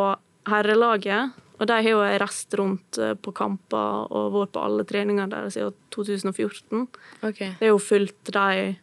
herrelaget, 0.48 1.36
og 1.58 1.70
de 1.70 1.75
har 1.75 1.89
jo 1.89 2.01
jeg 2.06 2.20
reist 2.22 2.53
rundt 2.56 3.00
eh, 3.01 3.15
på 3.17 3.32
kamper 3.36 4.12
og 4.13 4.27
vært 4.36 4.51
på 4.53 4.62
alle 4.62 4.84
treningene 4.88 5.25
deres 5.32 5.56
siden 5.58 5.74
2014. 5.91 6.84
Okay. 7.25 7.56
Det 7.58 7.65
er 7.65 7.72
jo 7.74 7.79
fulgt 7.82 8.29
de 8.29 8.75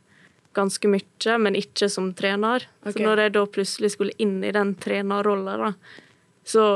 ganske 0.55 0.91
mye, 0.91 1.37
men 1.39 1.59
ikke 1.59 1.89
som 1.93 2.13
trener. 2.17 2.67
Okay. 2.83 2.97
Så 2.97 3.05
når 3.05 3.23
jeg 3.25 3.35
da 3.37 3.45
plutselig 3.47 3.93
skulle 3.95 4.17
inn 4.23 4.39
i 4.45 4.53
den 4.55 4.75
trenerrolla, 4.81 5.75
så 6.45 6.67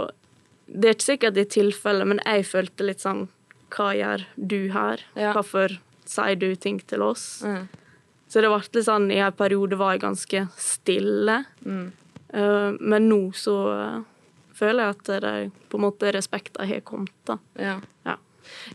det 0.68 0.88
er 0.88 0.96
ikke 0.96 1.08
sikkert 1.08 1.36
det 1.36 1.46
er 1.46 1.52
tilfellet, 1.56 2.08
men 2.10 2.22
jeg 2.24 2.46
følte 2.48 2.86
litt 2.86 3.04
sånn 3.04 3.26
Hva 3.72 3.90
gjør 3.96 4.24
du 4.36 4.70
her? 4.72 5.02
Ja. 5.16 5.32
Hvorfor 5.36 5.78
sier 6.08 6.36
du 6.40 6.50
ting 6.56 6.80
til 6.88 7.04
oss? 7.04 7.40
Mm. 7.44 7.66
Så 8.28 8.44
det 8.44 8.50
ble 8.52 8.60
litt 8.60 8.84
sånn 8.84 9.10
I 9.12 9.22
en 9.24 9.36
periode 9.36 9.78
var 9.80 9.96
jeg 9.96 10.04
ganske 10.04 10.44
stille. 10.60 11.42
Mm. 11.64 11.90
Uh, 12.28 12.76
men 12.80 13.08
nå 13.08 13.20
så 13.36 13.56
uh, 13.72 14.00
føler 14.56 14.84
jeg 14.84 14.96
at 14.96 15.12
det 15.24 15.34
på 15.72 15.80
en 15.80 15.86
måte 15.86 16.12
respekten 16.12 16.68
har 16.68 16.82
kommet, 16.84 17.14
da. 17.28 17.38
Ja. 17.56 17.78
Ja. 18.04 18.18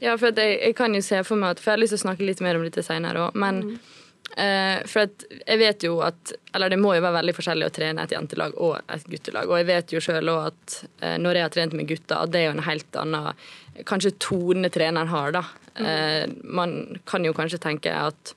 Ja, 0.01 0.15
for 0.21 0.29
jeg, 0.29 0.57
jeg 0.61 0.75
kan 0.77 0.93
jo 0.93 1.01
se 1.01 1.19
for 1.25 1.39
meg 1.39 1.55
at 1.55 1.61
For 1.61 1.71
jeg 1.71 1.77
har 1.77 1.81
lyst 1.81 1.95
til 1.95 2.01
å 2.01 2.05
snakke 2.05 2.27
litt 2.27 2.41
mer 2.45 2.59
om 2.59 2.65
dette 2.65 2.83
seinere 2.85 3.27
òg, 3.27 3.37
men 3.39 3.61
eh, 3.71 3.93
For 4.33 5.05
at 5.05 5.25
jeg 5.29 5.59
vet 5.61 5.83
jo 5.85 5.99
at 6.01 6.31
Eller 6.55 6.71
det 6.73 6.79
må 6.81 6.95
jo 6.95 7.03
være 7.03 7.19
veldig 7.19 7.35
forskjellig 7.37 7.67
å 7.67 7.73
trene 7.73 8.01
et 8.01 8.13
jentelag 8.15 8.55
og 8.57 8.79
et 8.81 9.09
guttelag. 9.09 9.49
Og 9.49 9.59
jeg 9.59 9.67
vet 9.69 9.93
jo 9.93 10.01
sjøl 10.01 10.31
òg 10.33 10.47
at 10.47 10.77
eh, 11.01 11.17
når 11.21 11.37
jeg 11.37 11.45
har 11.45 11.53
trent 11.53 11.75
med 11.77 11.89
gutter, 11.89 12.17
at 12.17 12.33
det 12.33 12.41
er 12.41 12.47
jo 12.47 12.55
en 12.57 12.67
helt 12.67 12.99
annen 13.01 13.43
Kanskje 13.89 14.11
tone 14.21 14.69
treneren 14.69 15.09
har, 15.09 15.31
da. 15.33 15.41
Eh, 15.81 16.29
man 16.45 16.99
kan 17.09 17.25
jo 17.25 17.33
kanskje 17.33 17.57
tenke 17.61 17.89
at 17.89 18.35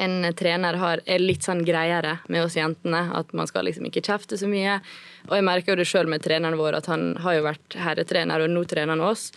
en 0.00 0.22
trener 0.38 0.78
har, 0.78 1.02
er 1.10 1.20
litt 1.20 1.44
sånn 1.44 1.64
greiere 1.66 2.14
med 2.32 2.46
oss 2.46 2.56
jentene. 2.56 3.02
At 3.18 3.34
man 3.36 3.50
skal 3.50 3.66
liksom 3.68 3.88
ikke 3.90 4.04
kjefte 4.06 4.38
så 4.40 4.48
mye. 4.48 4.78
Og 5.28 5.34
jeg 5.36 5.44
merker 5.44 5.74
jo 5.74 5.80
det 5.82 5.88
sjøl 5.90 6.08
med 6.08 6.24
treneren 6.24 6.56
vår, 6.56 6.78
at 6.78 6.88
han 6.88 7.10
har 7.24 7.36
jo 7.36 7.46
vært 7.48 7.76
herretrener, 7.76 8.44
og 8.44 8.54
nå 8.54 8.64
trener 8.70 8.94
han 8.94 9.04
oss. 9.04 9.28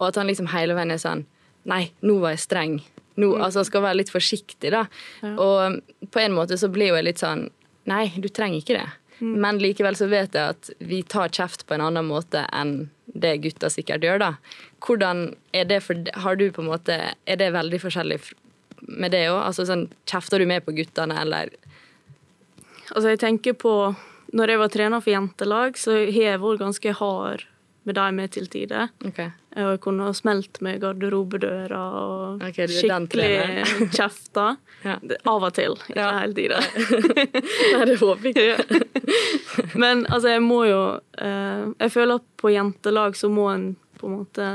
Og 0.00 0.08
at 0.08 0.18
han 0.18 0.26
liksom 0.30 0.50
hele 0.54 0.74
veien 0.78 0.94
er 0.94 1.02
sånn 1.02 1.26
Nei, 1.66 1.88
nå 2.06 2.20
var 2.22 2.36
jeg 2.36 2.44
streng. 2.44 2.74
Nå, 3.16 3.32
mm. 3.32 3.42
altså 3.46 3.64
skal 3.66 3.84
være 3.84 4.02
litt 4.02 4.12
forsiktig, 4.12 4.70
da. 4.74 4.84
Ja. 5.22 5.32
Og 5.40 6.10
på 6.12 6.22
en 6.22 6.36
måte 6.36 6.58
så 6.60 6.70
blir 6.72 6.92
jo 6.92 6.98
jeg 6.98 7.08
litt 7.10 7.22
sånn 7.22 7.48
Nei, 7.86 8.08
du 8.18 8.26
trenger 8.34 8.58
ikke 8.58 8.74
det. 8.80 8.86
Mm. 9.20 9.34
Men 9.40 9.58
likevel 9.62 9.96
så 9.96 10.08
vet 10.10 10.34
jeg 10.34 10.56
at 10.56 10.70
vi 10.82 11.04
tar 11.06 11.30
kjeft 11.32 11.62
på 11.68 11.76
en 11.76 11.84
annen 11.86 12.08
måte 12.08 12.42
enn 12.50 12.88
det 13.06 13.36
gutta 13.44 13.70
sikkert 13.72 14.04
gjør, 14.04 14.18
da. 14.20 14.30
Hvordan 14.82 15.30
er 15.56 15.68
det 15.70 15.78
for 15.84 16.02
Har 16.20 16.36
du 16.36 16.50
på 16.52 16.60
en 16.60 16.68
måte 16.68 16.96
Er 17.24 17.38
det 17.40 17.54
veldig 17.54 17.78
forskjellig 17.80 18.18
med 18.86 19.14
det 19.14 19.22
òg? 19.30 19.38
Altså, 19.40 19.64
sånn, 19.68 19.86
kjefter 20.10 20.42
du 20.42 20.48
mer 20.50 20.60
på 20.66 20.74
guttene, 20.76 21.16
eller? 21.22 21.54
Altså, 22.90 23.08
jeg 23.14 23.22
tenker 23.22 23.56
på 23.56 23.72
Når 24.36 24.52
jeg 24.52 24.60
var 24.60 24.74
trener 24.74 25.00
for 25.04 25.14
jentelag, 25.14 25.78
så 25.80 25.96
har 26.02 26.22
jeg 26.34 26.42
vært 26.42 26.64
ganske 26.64 26.96
hard 27.00 27.46
med 27.86 27.94
dem 27.94 28.16
med 28.18 28.32
til 28.34 28.48
tider. 28.50 28.90
Okay. 29.06 29.30
Jeg 29.56 29.80
kunne 29.80 30.10
smelt 30.12 30.60
med 30.64 30.82
garderobedøra 30.82 31.80
og 31.96 32.42
okay, 32.44 32.68
skikkelig 32.68 33.64
kjefta. 33.96 34.50
ja. 34.84 34.98
Av 35.24 35.46
og 35.48 35.54
til, 35.56 35.78
ikke 35.88 35.96
ja. 36.02 36.10
hele 36.20 36.36
tida. 36.36 36.60
Nei, 37.72 37.86
det 37.88 37.96
håper 38.02 38.28
jeg 38.28 38.52
ikke. 38.52 39.72
Men 39.80 40.04
altså, 40.10 40.34
jeg 40.34 40.42
må 40.44 40.60
jo 40.68 40.80
eh, 41.22 41.64
Jeg 41.80 41.92
føler 41.94 42.20
at 42.20 42.26
på 42.36 42.52
jentelag 42.52 43.16
så 43.16 43.30
må 43.32 43.48
en 43.54 43.70
på 43.96 44.10
en 44.10 44.18
måte 44.18 44.46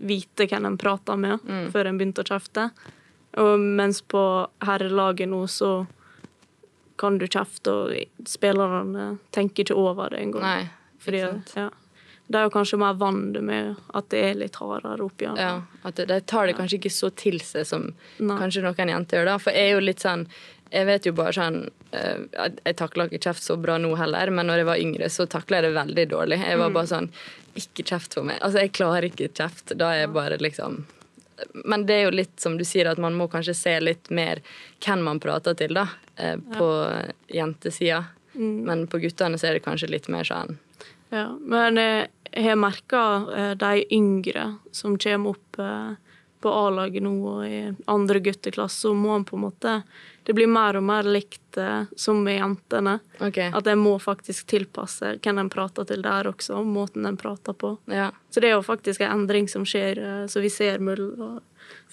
vite 0.00 0.46
hvem 0.46 0.66
en 0.68 0.78
prater 0.78 1.18
med, 1.18 1.42
mm. 1.42 1.70
før 1.74 1.90
en 1.90 1.98
begynte 1.98 2.22
å 2.22 2.28
kjefte. 2.30 2.68
Og 3.42 3.58
mens 3.58 4.00
på 4.02 4.22
herrelaget 4.66 5.28
nå 5.30 5.42
så 5.50 5.72
kan 7.00 7.18
du 7.18 7.26
kjefte, 7.26 7.72
og 7.72 8.28
spillerne 8.28 9.14
tenker 9.34 9.64
ikke 9.64 9.76
over 9.78 10.12
det 10.12 10.22
engang. 10.24 10.70
Fordi, 11.00 11.22
ja. 11.56 11.68
De 12.30 12.38
er 12.38 12.46
jo 12.46 12.52
kanskje 12.54 12.78
mer 12.78 12.94
vant 12.94 13.40
med 13.42 13.74
at 13.98 14.08
det 14.14 14.22
er 14.22 14.38
litt 14.38 14.58
hardere 14.60 15.02
oppi 15.02 15.26
igjen. 15.26 15.40
Ja, 15.40 15.82
at 15.88 15.98
de 15.98 16.20
tar 16.30 16.46
det 16.46 16.54
kanskje 16.58 16.78
ikke 16.78 16.92
så 16.94 17.10
til 17.18 17.40
seg 17.42 17.66
som 17.66 17.88
Nei. 18.18 18.36
kanskje 18.38 18.62
noen 18.62 18.92
jenter 18.94 19.18
gjør. 19.18 19.32
da. 19.32 19.40
For 19.42 19.56
jeg 19.56 19.70
er 19.70 19.78
jo 19.78 19.84
litt 19.88 20.06
sånn 20.06 20.26
Jeg 20.70 20.86
vet 20.86 21.06
jo 21.08 21.12
bare 21.18 21.34
sånn 21.34 21.56
eh, 21.90 22.20
Jeg 22.62 22.76
takler 22.78 23.10
ikke 23.10 23.24
kjeft 23.26 23.42
så 23.42 23.56
bra 23.58 23.80
nå 23.82 23.90
heller, 23.98 24.30
men 24.30 24.46
når 24.46 24.62
jeg 24.62 24.68
var 24.68 24.84
yngre, 24.84 25.08
så 25.10 25.26
takla 25.26 25.58
jeg 25.58 25.66
det 25.66 25.74
veldig 25.80 26.06
dårlig. 26.12 26.38
Jeg 26.46 26.60
var 26.62 26.70
mm. 26.70 26.78
bare 26.78 26.90
sånn 26.92 27.10
Ikke 27.58 27.86
kjeft 27.90 28.14
for 28.14 28.28
meg. 28.28 28.38
Altså, 28.38 28.62
jeg 28.62 28.76
klarer 28.78 29.10
ikke 29.10 29.32
kjeft. 29.34 29.74
Da 29.74 29.90
er 29.90 30.04
jeg 30.04 30.14
bare 30.14 30.38
liksom 30.38 30.84
men 31.64 31.86
det 31.88 31.94
er 31.94 32.02
jo 32.04 32.12
litt 32.12 32.40
som 32.40 32.58
du 32.58 32.66
sier, 32.68 32.84
at 32.84 32.98
man 33.00 33.14
må 33.16 33.24
kanskje 33.32 33.54
se 33.56 33.72
litt 33.80 34.10
mer 34.12 34.42
hvem 34.84 35.04
man 35.06 35.20
prater 35.22 35.54
til, 35.56 35.72
da. 35.72 35.86
Eh, 36.20 36.36
på 36.36 36.66
ja. 36.84 37.14
jentesida. 37.40 38.04
Mm. 38.34 38.56
Men 38.68 38.86
på 38.86 38.98
guttene 38.98 39.38
så 39.38 39.48
er 39.48 39.56
det 39.56 39.64
kanskje 39.64 39.90
litt 39.90 40.06
mer 40.12 40.22
sånn 40.22 40.58
Ja, 41.10 41.32
men 41.34 41.78
eh, 41.82 42.04
har 42.32 42.56
merka 42.60 43.02
eh, 43.36 43.50
de 43.58 43.84
yngre 43.94 44.54
som 44.72 44.98
kommer 44.98 45.34
opp 45.34 45.60
på 46.40 46.48
A-laget 46.56 47.02
nå 47.04 47.12
og 47.28 47.40
i 47.44 47.58
andre 47.90 48.20
gutteklasse, 48.24 48.86
så 48.86 48.94
må 48.96 49.10
han 49.12 49.26
på 49.28 49.36
en 49.36 49.42
måte 49.42 49.72
Det 50.24 50.32
blir 50.32 50.48
mer 50.48 50.78
og 50.78 50.84
mer 50.88 51.04
likt 51.04 51.58
som 51.96 52.22
med 52.24 52.38
jentene. 52.38 52.94
Okay. 53.18 53.50
At 53.52 53.66
jeg 53.66 53.76
må 53.76 53.98
faktisk 54.00 54.46
tilpasse 54.48 55.18
hvem 55.20 55.40
en 55.42 55.50
prater 55.52 55.84
til 55.88 56.00
der 56.04 56.30
også, 56.30 56.62
måten 56.64 57.08
en 57.08 57.18
prater 57.20 57.52
på. 57.52 57.74
Ja. 57.90 58.08
Så 58.30 58.40
det 58.40 58.48
er 58.48 58.54
jo 58.54 58.64
faktisk 58.64 59.02
en 59.04 59.12
endring 59.18 59.50
som 59.52 59.66
skjer, 59.68 60.00
så 60.32 60.40
vi 60.40 60.52
ser 60.52 60.80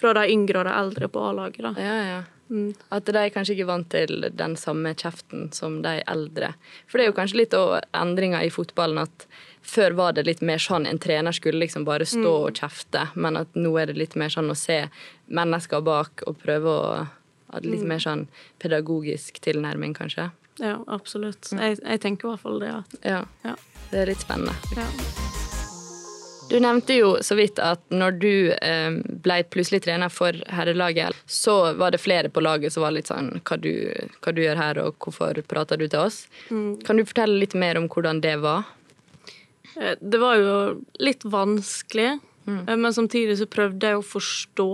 fra 0.00 0.14
de 0.16 0.26
yngre 0.32 0.62
og 0.62 0.68
de 0.70 0.76
eldre 0.80 1.12
på 1.12 1.28
A-laget. 1.28 1.72
Ja, 1.76 1.96
ja. 2.08 2.22
Mm. 2.48 2.72
At 2.94 3.08
de 3.08 3.24
kanskje 3.34 3.54
ikke 3.54 3.66
er 3.66 3.70
vant 3.70 3.90
til 3.92 4.26
den 4.32 4.56
samme 4.56 4.94
kjeften 4.96 5.50
som 5.52 5.80
de 5.84 5.98
eldre. 6.08 6.54
For 6.88 6.98
det 6.98 7.06
er 7.06 7.12
jo 7.12 7.18
kanskje 7.18 7.42
litt 7.42 7.56
endringer 7.96 8.46
i 8.46 8.52
fotballen 8.52 9.02
at 9.04 9.28
før 9.68 9.96
var 9.98 10.16
det 10.16 10.24
litt 10.24 10.40
mer 10.40 10.62
sånn 10.62 10.86
en 10.88 11.00
trener 11.02 11.34
skulle 11.36 11.60
liksom 11.60 11.84
bare 11.84 12.06
stå 12.08 12.24
mm. 12.24 12.46
og 12.48 12.60
kjefte, 12.62 13.06
men 13.14 13.36
at 13.36 13.58
nå 13.58 13.74
er 13.80 13.90
det 13.90 13.98
litt 14.00 14.16
mer 14.16 14.32
sånn 14.32 14.48
å 14.48 14.56
se 14.56 14.80
mennesker 15.26 15.84
bak 15.84 16.24
og 16.26 16.40
prøve 16.40 16.72
å 16.72 16.92
ha 17.04 17.62
litt 17.64 17.84
mm. 17.84 17.88
mer 17.88 18.04
sånn 18.04 18.26
pedagogisk 18.62 19.40
tilnærming, 19.44 19.96
kanskje. 19.96 20.30
Ja, 20.58 20.78
absolutt. 20.86 21.52
Mm. 21.52 21.64
Jeg, 21.64 21.82
jeg, 21.84 22.00
tenker 22.04 22.28
i 22.28 22.32
hvert 22.32 22.46
fall 22.46 22.62
det. 22.64 22.72
At, 22.80 23.02
ja. 23.04 23.24
ja. 23.44 23.58
Det 23.90 24.02
er 24.02 24.12
litt 24.12 24.24
spennende. 24.24 24.56
Ja. 24.76 25.37
Du 26.48 26.56
nevnte 26.60 26.94
jo 26.96 27.10
så 27.20 27.36
vidt 27.36 27.58
at 27.60 27.82
når 27.92 28.14
du 28.22 28.32
eh, 28.56 28.94
ble 29.24 29.36
plutselig 29.52 29.82
trener 29.84 30.08
for 30.12 30.36
herrelaget, 30.48 31.16
så 31.28 31.74
var 31.76 31.92
det 31.92 32.00
flere 32.00 32.30
på 32.32 32.40
laget 32.40 32.72
som 32.72 32.86
var 32.86 32.94
litt 32.96 33.10
sånn 33.10 33.34
hva 33.44 33.58
du, 33.60 33.72
hva 34.24 34.32
du 34.32 34.40
gjør 34.40 34.60
her, 34.60 34.80
og 34.80 34.96
hvorfor 35.04 35.42
prater 35.48 35.80
du 35.80 35.84
til 35.86 36.06
oss? 36.06 36.22
Mm. 36.48 36.78
Kan 36.88 37.00
du 37.00 37.04
fortelle 37.04 37.36
litt 37.42 37.56
mer 37.58 37.80
om 37.80 37.90
hvordan 37.92 38.22
det 38.24 38.38
var? 38.44 38.64
Eh, 39.76 39.98
det 40.00 40.22
var 40.22 40.40
jo 40.40 40.56
litt 41.04 41.28
vanskelig, 41.28 42.16
mm. 42.48 42.62
Eh, 42.64 42.74
men 42.80 42.96
samtidig 42.96 43.36
så 43.42 43.50
prøvde 43.50 43.92
jeg 43.92 44.00
å 44.00 44.08
forstå. 44.14 44.70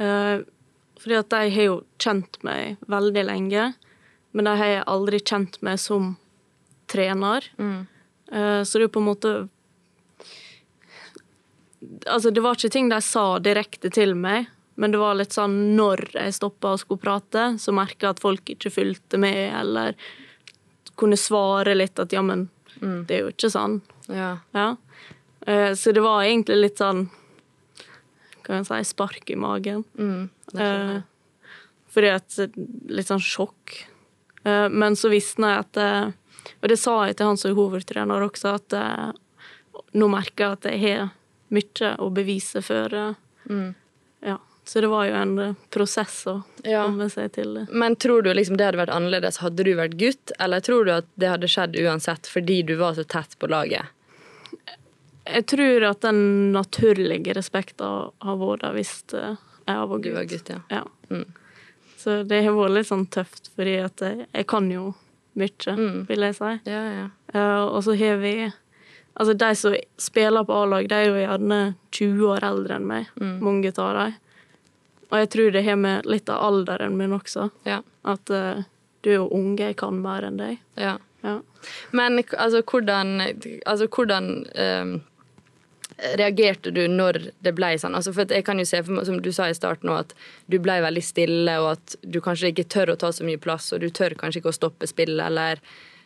Fordi 0.00 1.16
at 1.18 1.32
de 1.32 1.48
har 1.52 1.66
jo 1.66 1.74
kjent 2.00 2.38
meg 2.46 2.80
veldig 2.88 3.24
lenge, 3.28 3.66
men 4.32 4.46
de 4.48 4.52
har 4.56 4.70
jeg 4.70 4.86
aldri 4.88 5.18
kjent 5.20 5.58
meg 5.66 5.76
som 5.82 6.14
trener. 6.88 7.44
Mm. 7.60 7.82
Så 8.32 8.78
det 8.78 8.80
er 8.80 8.86
jo 8.86 8.92
på 8.94 9.02
en 9.02 9.08
måte 9.10 9.32
Altså, 12.06 12.30
det 12.30 12.42
var 12.44 12.58
ikke 12.58 12.72
ting 12.72 12.90
de 12.90 12.98
sa 13.04 13.38
direkte 13.40 13.90
til 13.92 14.12
meg, 14.18 14.50
men 14.80 14.92
det 14.92 15.00
var 15.00 15.16
litt 15.16 15.34
sånn 15.36 15.76
når 15.76 16.02
jeg 16.14 16.36
stoppa 16.36 16.74
og 16.74 16.82
skulle 16.82 17.02
prate, 17.02 17.44
så 17.60 17.72
merka 17.76 18.06
jeg 18.06 18.16
at 18.16 18.22
folk 18.22 18.52
ikke 18.52 18.72
fulgte 18.72 19.20
med, 19.20 19.50
eller 19.56 19.96
kunne 21.00 21.16
svare 21.20 21.74
litt 21.76 22.00
at 22.00 22.12
ja, 22.12 22.22
men 22.24 22.48
mm. 22.80 23.04
det 23.08 23.16
er 23.16 23.24
jo 23.24 23.32
ikke 23.32 23.52
sånn. 23.52 23.78
Ja. 24.12 24.34
ja. 24.56 24.68
Uh, 25.46 25.72
så 25.76 25.92
det 25.96 26.04
var 26.04 26.24
egentlig 26.24 26.58
litt 26.58 26.80
sånn 26.82 27.06
Kan 28.44 28.58
jeg 28.58 28.66
si 28.68 28.90
spark 28.90 29.30
i 29.32 29.38
magen. 29.38 29.84
Mm, 29.96 30.26
uh, 30.58 30.98
fordi 31.88 32.10
at 32.12 32.36
Litt 32.90 33.08
sånn 33.08 33.22
sjokk. 33.24 33.76
Uh, 34.44 34.66
men 34.68 34.98
så 34.98 35.08
visste 35.12 35.44
jeg 35.44 35.64
at 35.64 35.80
Og 36.60 36.68
det 36.72 36.76
sa 36.80 36.98
jeg 37.06 37.16
til 37.16 37.30
han 37.30 37.40
som 37.40 37.52
er 37.52 37.56
hovedtrener 37.56 38.26
også, 38.26 38.56
at 38.58 38.76
nå 39.96 40.06
merker 40.12 40.44
jeg 40.44 40.58
at 40.58 40.68
jeg 40.68 40.80
har 40.84 41.08
mye 41.54 41.92
å 41.98 42.08
bevise 42.14 42.62
før. 42.62 42.96
Mm. 43.50 43.74
Ja. 44.26 44.38
Så 44.64 44.80
det 44.80 44.90
var 44.92 45.06
jo 45.08 45.14
en 45.18 45.54
prosess 45.74 46.20
å 46.30 46.36
ja. 46.62 46.84
komme 46.84 47.08
seg 47.10 47.32
til 47.34 47.56
det. 47.56 47.64
Men 47.72 47.96
tror 47.98 48.22
du 48.22 48.30
liksom 48.34 48.58
det 48.58 48.68
hadde 48.68 48.78
vært 48.78 48.92
annerledes 48.94 49.40
hadde 49.42 49.64
du 49.66 49.72
vært 49.74 49.96
gutt, 49.98 50.34
eller 50.38 50.62
tror 50.62 50.86
du 50.86 50.92
at 50.94 51.08
det 51.18 51.32
hadde 51.32 51.50
skjedd 51.50 51.78
uansett 51.80 52.30
fordi 52.30 52.60
du 52.68 52.76
var 52.78 52.94
så 52.94 53.02
tett 53.02 53.34
på 53.40 53.50
laget? 53.50 53.90
Jeg 55.26 55.46
tror 55.50 55.88
at 55.90 56.04
den 56.04 56.22
naturlige 56.54 57.34
respekten 57.34 58.12
har 58.22 58.38
vært 58.40 58.62
der 58.62 58.76
hvis 58.76 58.94
eh, 59.14 59.36
jeg 59.66 59.76
har 59.80 59.90
vært 59.90 60.04
gutt. 60.04 60.10
Du 60.12 60.18
var 60.20 60.30
gutt, 60.30 60.54
ja. 60.54 60.60
ja. 60.70 60.84
Mm. 61.10 61.26
Så 62.00 62.22
det 62.30 62.42
har 62.46 62.56
vært 62.56 62.76
litt 62.78 62.88
sånn 62.88 63.06
tøft, 63.12 63.50
fordi 63.56 63.76
at 63.84 64.06
jeg, 64.06 64.26
jeg 64.30 64.46
kan 64.50 64.70
jo 64.72 64.92
mye, 65.38 65.74
mm. 65.76 65.98
vil 66.08 66.26
jeg 66.26 66.36
si. 66.38 66.52
Ja, 66.70 66.82
ja. 66.94 67.06
Uh, 67.34 67.66
og 67.68 67.82
så 67.86 67.94
har 67.98 68.18
vi 68.22 68.34
Altså, 69.14 69.34
de 69.34 69.54
som 69.58 69.76
spiller 70.00 70.44
på 70.46 70.54
A-lag, 70.54 70.88
de 70.88 70.96
er 70.96 71.08
jo 71.08 71.18
gjerne 71.18 71.60
20 71.90 72.26
år 72.30 72.44
eldre 72.46 72.76
enn 72.78 72.88
meg, 72.88 73.08
mm. 73.20 73.38
mange 73.44 73.72
av 73.74 73.96
dem. 73.98 74.18
Og 75.10 75.18
jeg 75.18 75.30
tror 75.34 75.54
det 75.54 75.64
har 75.66 75.78
med 75.80 76.06
litt 76.06 76.30
av 76.30 76.44
alderen 76.46 76.96
min 76.96 77.14
også. 77.16 77.48
Ja. 77.66 77.80
At 78.06 78.30
uh, 78.30 78.62
du 79.02 79.10
er 79.10 79.18
jo 79.18 79.28
unge, 79.34 79.72
jeg 79.72 79.78
kan 79.80 79.98
mer 80.02 80.26
enn 80.28 80.38
deg. 80.38 80.60
Ja. 80.78 80.96
ja. 81.26 81.38
Men 81.96 82.20
altså, 82.38 82.62
hvordan, 82.62 83.16
altså, 83.66 83.88
hvordan 83.90 84.30
um, 84.54 84.94
reagerte 86.20 86.72
du 86.74 86.84
når 86.88 87.18
det 87.42 87.54
ble 87.58 87.74
sånn? 87.82 87.98
Altså, 87.98 88.14
for 88.16 88.30
jeg 88.30 88.46
kan 88.46 88.62
jo 88.62 88.68
se, 88.68 88.82
for, 88.86 89.02
som 89.08 89.18
du 89.24 89.32
sa 89.34 89.50
i 89.50 89.56
starten, 89.56 89.90
at 89.92 90.14
du 90.46 90.60
ble 90.62 90.78
veldig 90.86 91.04
stille, 91.04 91.58
og 91.64 91.74
at 91.74 91.98
du 92.06 92.20
kanskje 92.24 92.54
ikke 92.54 92.68
tør 92.70 92.94
å 92.94 93.00
ta 93.00 93.10
så 93.12 93.26
mye 93.26 93.40
plass, 93.42 93.72
og 93.74 93.82
du 93.82 93.90
tør 93.90 94.14
kanskje 94.20 94.44
ikke 94.44 94.54
å 94.54 94.60
stoppe 94.62 94.90
spillet, 94.90 95.26
eller. 95.26 95.62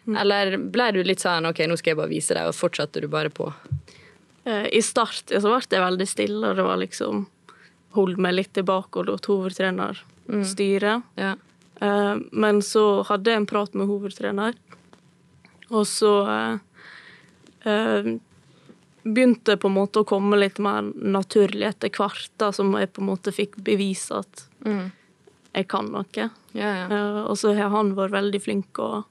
Eller 0.06 0.56
ble 0.58 0.90
du 0.92 1.00
litt 1.04 1.23
sånn 1.25 1.49
OK, 1.49 1.62
nå 1.68 1.78
skal 1.80 1.94
jeg 1.94 2.00
bare 2.00 2.12
vise 2.12 2.37
deg, 2.37 2.49
og 2.50 2.56
fortsatte 2.58 3.00
du 3.00 3.08
bare 3.12 3.32
på? 3.32 3.49
Uh, 4.44 4.66
I 4.68 4.82
starten 4.84 5.40
så 5.40 5.52
ble 5.52 5.62
jeg 5.64 5.84
veldig 5.84 6.08
stille, 6.08 6.50
og 6.50 6.58
det 6.58 6.66
var 6.66 6.80
liksom 6.82 7.25
holdt 7.96 8.20
meg 8.20 8.37
litt 8.37 8.52
tilbake 8.56 9.00
og 9.00 9.08
lot 9.08 9.28
hovedtrener 9.30 10.02
mm. 10.28 10.44
styre. 10.50 10.99
Ja. 11.20 11.34
Uh, 11.80 12.20
men 12.32 12.61
så 12.64 13.04
hadde 13.08 13.32
jeg 13.32 13.42
en 13.42 13.49
prat 13.49 13.75
med 13.78 13.88
hovedtrener, 13.88 14.58
og 15.70 15.87
så 15.88 16.12
uh, 17.64 18.12
begynte 19.04 19.56
på 19.61 19.70
en 19.70 19.78
måte 19.78 20.02
å 20.02 20.08
komme 20.08 20.37
litt 20.37 20.61
mer 20.64 20.84
naturlig 20.92 21.70
etter 21.70 21.92
hvert, 21.96 22.28
da, 22.40 22.52
som 22.52 22.75
jeg 22.76 22.92
på 22.92 23.00
en 23.00 23.11
måte 23.14 23.32
fikk 23.32 23.56
bevise 23.64 24.20
at 24.20 24.44
mm. 24.66 24.84
jeg 25.56 25.68
kan 25.73 25.88
noe. 25.92 26.28
Ja, 26.54 26.70
ja. 26.84 27.00
og 27.25 27.38
så 27.40 27.56
har 27.56 27.73
han 27.73 27.96
vært 27.96 28.14
veldig 28.14 28.40
flink 28.44 28.78
og 28.84 29.08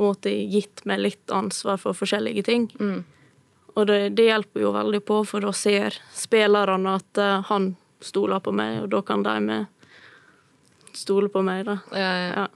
på 0.00 0.06
en 0.06 0.14
måte 0.14 0.32
gitt 0.32 0.84
meg 0.88 1.02
litt 1.04 1.34
ansvar 1.34 1.76
for 1.82 1.96
forskjellige 1.96 2.46
ting. 2.48 2.70
Mm. 2.80 3.02
Og 3.76 3.84
det, 3.86 3.98
det, 4.16 4.30
hjelper 4.30 4.64
jo 4.64 4.72
veldig 4.74 5.02
på, 5.06 5.20
for 5.28 5.44
da 5.44 5.52
ser 5.54 6.00
spillerne 6.16 6.96
at 6.96 7.20
han 7.50 7.74
stoler 8.00 8.40
på 8.40 8.52
meg, 8.56 8.80
og 8.82 8.88
da 8.94 9.02
kan 9.04 9.22
de 9.22 9.36
med 9.44 9.68
stoler 10.96 11.28
på 11.28 11.42
meg, 11.46 11.64
da. 11.68 11.78
Ja, 11.92 12.12
ja. 12.18 12.30
Ja. 12.34 12.48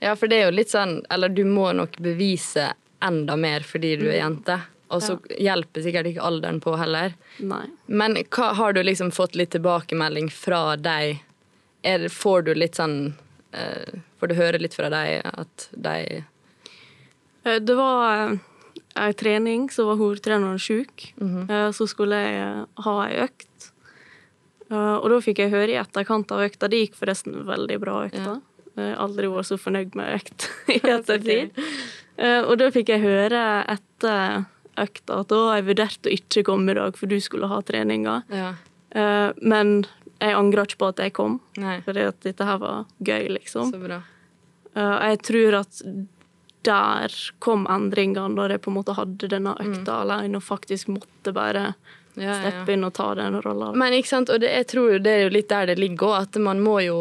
ja, 0.00 0.12
for 0.16 0.30
det 0.30 0.40
er 0.40 0.50
jo 0.50 0.56
litt 0.56 0.70
sånn 0.72 1.00
Eller 1.10 1.32
du 1.32 1.42
må 1.48 1.70
nok 1.76 1.96
bevise 2.02 2.72
enda 3.02 3.36
mer 3.36 3.64
fordi 3.66 3.96
du 3.96 4.06
Mm. 4.06 4.12
er 4.12 4.18
jente. 4.18 4.60
Og 4.90 5.02
så 5.02 5.14
hjelper 5.38 5.82
sikkert 5.82 6.06
ikke 6.10 6.24
alderen 6.26 6.60
på 6.60 6.74
heller. 6.76 7.14
Nei. 7.38 7.66
Men 7.86 8.16
hva, 8.16 8.52
har 8.58 8.72
du 8.72 8.82
liksom 8.82 9.12
fått 9.14 9.36
litt 9.38 9.52
tilbakemelding 9.54 10.30
fra 10.34 10.76
deg? 10.76 11.22
Er, 11.82 12.08
får 12.08 12.42
du 12.42 12.54
litt 12.54 12.74
sånn 12.76 13.14
uh, 13.54 14.00
Får 14.20 14.28
du 14.28 14.34
høre 14.34 14.58
litt 14.58 14.74
fra 14.74 14.90
deg 14.92 15.22
at 15.24 15.68
de 15.72 16.24
Det 17.44 17.74
var 17.76 18.30
eh, 18.32 18.38
ei 19.00 19.12
trening, 19.16 19.68
så 19.72 19.86
var 19.88 19.96
hovedtreneren 20.00 20.58
sjuk. 20.60 21.12
Eh, 21.20 21.70
Så 21.72 21.86
skulle 21.88 22.18
jeg 22.20 22.40
eh, 22.42 22.64
ha 22.84 22.94
ei 23.06 23.16
økt. 23.24 23.70
Eh, 24.70 24.96
Og 25.00 25.08
da 25.10 25.20
fikk 25.24 25.38
jeg 25.44 25.50
høre 25.54 25.72
i 25.74 25.78
etterkant 25.80 26.30
av 26.32 26.44
økta 26.46 26.68
Det 26.70 26.82
gikk 26.84 26.98
forresten 27.00 27.44
veldig 27.48 27.78
bra, 27.82 28.04
økta. 28.10 28.40
Har 28.76 28.96
aldri 29.02 29.26
vært 29.28 29.48
så 29.50 29.56
fornøyd 29.58 29.96
med 29.98 30.20
økt 30.20 30.48
i 30.76 30.80
ettertid. 30.84 31.56
Eh, 32.20 32.42
Og 32.44 32.56
da 32.60 32.68
fikk 32.70 32.92
jeg 32.94 33.02
høre 33.02 33.40
etter 33.68 34.44
økta 34.80 35.18
at 35.20 35.28
da 35.32 35.40
har 35.48 35.56
jeg 35.58 35.66
vurdert 35.72 36.06
å 36.06 36.12
ikke 36.14 36.44
komme 36.46 36.70
i 36.72 36.78
dag, 36.78 36.96
for 36.96 37.10
du 37.10 37.18
skulle 37.20 37.48
ha 37.50 37.58
treninga. 37.66 38.20
Ja. 38.32 38.52
Eh, 38.94 39.32
Men 39.42 39.82
jeg 40.20 40.36
angrer 40.36 40.68
ikke 40.68 40.78
på 40.84 40.88
at 40.92 41.00
jeg 41.02 41.12
kom, 41.16 41.40
at 41.58 42.20
dette 42.22 42.44
her 42.44 42.58
var 42.60 42.84
gøy, 43.00 43.28
liksom. 43.38 43.70
Så 43.72 43.80
bra. 43.80 44.02
Jeg 44.76 45.18
tror 45.26 45.54
at 45.64 45.80
der 46.66 47.14
kom 47.38 47.66
endringene, 47.70 48.36
da 48.36 48.48
jeg 48.52 48.60
på 48.64 48.70
en 48.70 48.76
måte 48.80 48.96
hadde 48.98 49.30
denne 49.32 49.54
økta 49.62 50.02
alene 50.04 50.40
og 50.40 50.44
faktisk 50.44 50.92
måtte 50.92 51.32
bare 51.36 51.72
Ja, 52.18 52.34
steppe 52.34 52.72
inn 52.74 52.82
og 52.84 52.90
ta 52.98 53.14
den 53.14 53.36
rolla. 53.40 53.68
Men 53.72 53.94
ikke 53.94 54.08
sant, 54.10 54.28
og 54.34 54.40
det, 54.42 54.48
jeg 54.50 54.66
tror 54.72 54.96
det 54.98 55.10
er 55.14 55.20
jo 55.22 55.28
litt 55.30 55.48
der 55.48 55.68
det 55.70 55.76
ligger 55.78 56.08
òg, 56.08 56.16
at 56.26 56.38
man 56.42 56.58
må 56.60 56.80
jo 56.82 56.96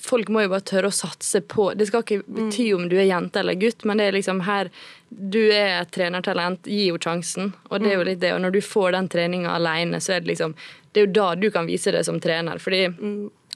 Folk 0.00 0.30
må 0.32 0.40
jo 0.46 0.48
bare 0.54 0.64
tørre 0.64 0.88
å 0.88 0.94
satse 0.96 1.42
på 1.44 1.66
Det 1.76 1.86
skal 1.90 2.02
ikke 2.02 2.24
bety 2.24 2.70
om 2.74 2.88
du 2.88 2.96
er 2.96 3.04
jente 3.10 3.42
eller 3.42 3.58
gutt, 3.60 3.84
men 3.84 4.00
det 4.00 4.06
er 4.08 4.16
liksom 4.16 4.40
her 4.48 4.70
Du 5.10 5.38
er 5.52 5.82
et 5.82 5.92
trenertalent, 5.94 6.64
gi 6.64 6.88
henne 6.88 6.98
sjansen. 7.04 7.52
Og 7.68 7.84
det 7.84 7.92
er 7.92 7.98
jo 8.00 8.08
litt 8.08 8.20
det, 8.24 8.32
og 8.34 8.40
når 8.40 8.56
du 8.56 8.60
får 8.64 8.96
den 8.96 9.08
treninga 9.12 9.52
alene, 9.52 10.00
så 10.00 10.16
er 10.16 10.24
det 10.24 10.32
liksom 10.32 10.56
Det 10.90 11.02
er 11.02 11.06
jo 11.06 11.12
da 11.20 11.28
du 11.34 11.50
kan 11.50 11.68
vise 11.68 11.92
det 11.92 12.02
som 12.08 12.18
trener. 12.18 12.58
Fordi 12.58 12.88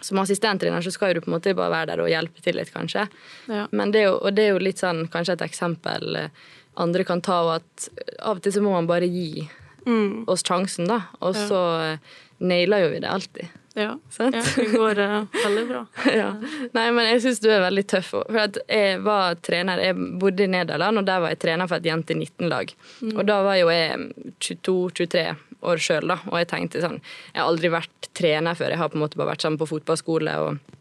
som 0.01 0.21
assistenttrener 0.23 0.85
så 0.85 0.93
skal 0.95 1.15
du 1.15 1.21
på 1.25 1.31
en 1.31 1.37
måte 1.37 1.55
bare 1.59 1.73
være 1.75 1.91
der 1.93 2.03
og 2.05 2.11
hjelpe 2.13 2.43
til 2.45 2.59
litt, 2.59 2.73
kanskje. 2.75 3.07
Ja. 3.51 3.67
Men 3.71 3.93
det 3.95 4.05
er 4.05 4.11
jo, 4.11 4.19
og 4.23 4.35
det 4.37 4.47
er 4.47 4.55
jo 4.55 4.63
litt 4.63 4.83
sånn 4.83 5.07
kanskje 5.13 5.39
et 5.39 5.47
eksempel 5.49 6.17
eh, 6.17 6.45
andre 6.79 7.05
kan 7.05 7.23
ta, 7.25 7.41
og 7.47 7.55
at 7.59 7.89
av 8.23 8.39
og 8.39 8.45
til 8.45 8.55
så 8.55 8.63
må 8.63 8.77
man 8.77 8.91
bare 8.91 9.09
gi 9.11 9.49
Mm. 9.89 10.25
oss 10.29 10.43
sjansen, 10.45 10.85
da. 10.91 10.99
Og 11.25 11.37
så 11.37 11.61
eh, 11.81 11.99
nailer 12.45 12.83
jo 12.83 12.89
vi 12.93 12.99
det 13.01 13.09
alltid. 13.09 13.47
Ja. 13.79 13.95
Sant? 14.11 14.35
ja, 14.35 14.43
det 14.57 14.67
går 14.75 14.99
uh, 14.99 15.25
veldig 15.45 15.63
bra. 15.69 15.81
ja. 16.21 16.33
Nei, 16.75 16.87
men 16.93 17.07
jeg 17.13 17.23
syns 17.23 17.41
du 17.41 17.47
er 17.53 17.63
veldig 17.63 17.85
tøff. 17.89 18.11
For 18.19 18.41
at 18.43 18.59
jeg 18.67 18.99
var 19.07 19.39
trener, 19.45 19.81
jeg 19.81 19.97
bodde 20.19 20.45
i 20.45 20.51
Nederland, 20.51 20.99
og 20.99 21.07
der 21.07 21.23
var 21.23 21.33
jeg 21.33 21.41
trener 21.45 21.71
for 21.71 21.79
et 21.79 21.87
jente 21.87 22.17
19-lag. 22.19 22.75
Og 23.15 23.23
da 23.29 23.39
var 23.47 23.61
jo 23.61 23.71
jeg 23.71 24.11
22-23 24.43 25.25
år 25.67 25.83
sjøl, 25.83 26.09
da. 26.11 26.19
Og 26.31 26.39
jeg 26.41 26.51
tenkte 26.53 26.83
sånn 26.83 27.01
Jeg 27.01 27.41
har 27.41 27.49
aldri 27.49 27.71
vært 27.73 28.11
trener 28.19 28.59
før. 28.59 28.75
Jeg 28.75 28.83
har 28.83 28.93
på 28.93 28.99
en 28.99 29.05
måte 29.05 29.21
bare 29.21 29.33
vært 29.33 29.47
sammen 29.47 29.61
på 29.61 29.71
fotballskole. 29.71 30.37
Og, 30.45 30.79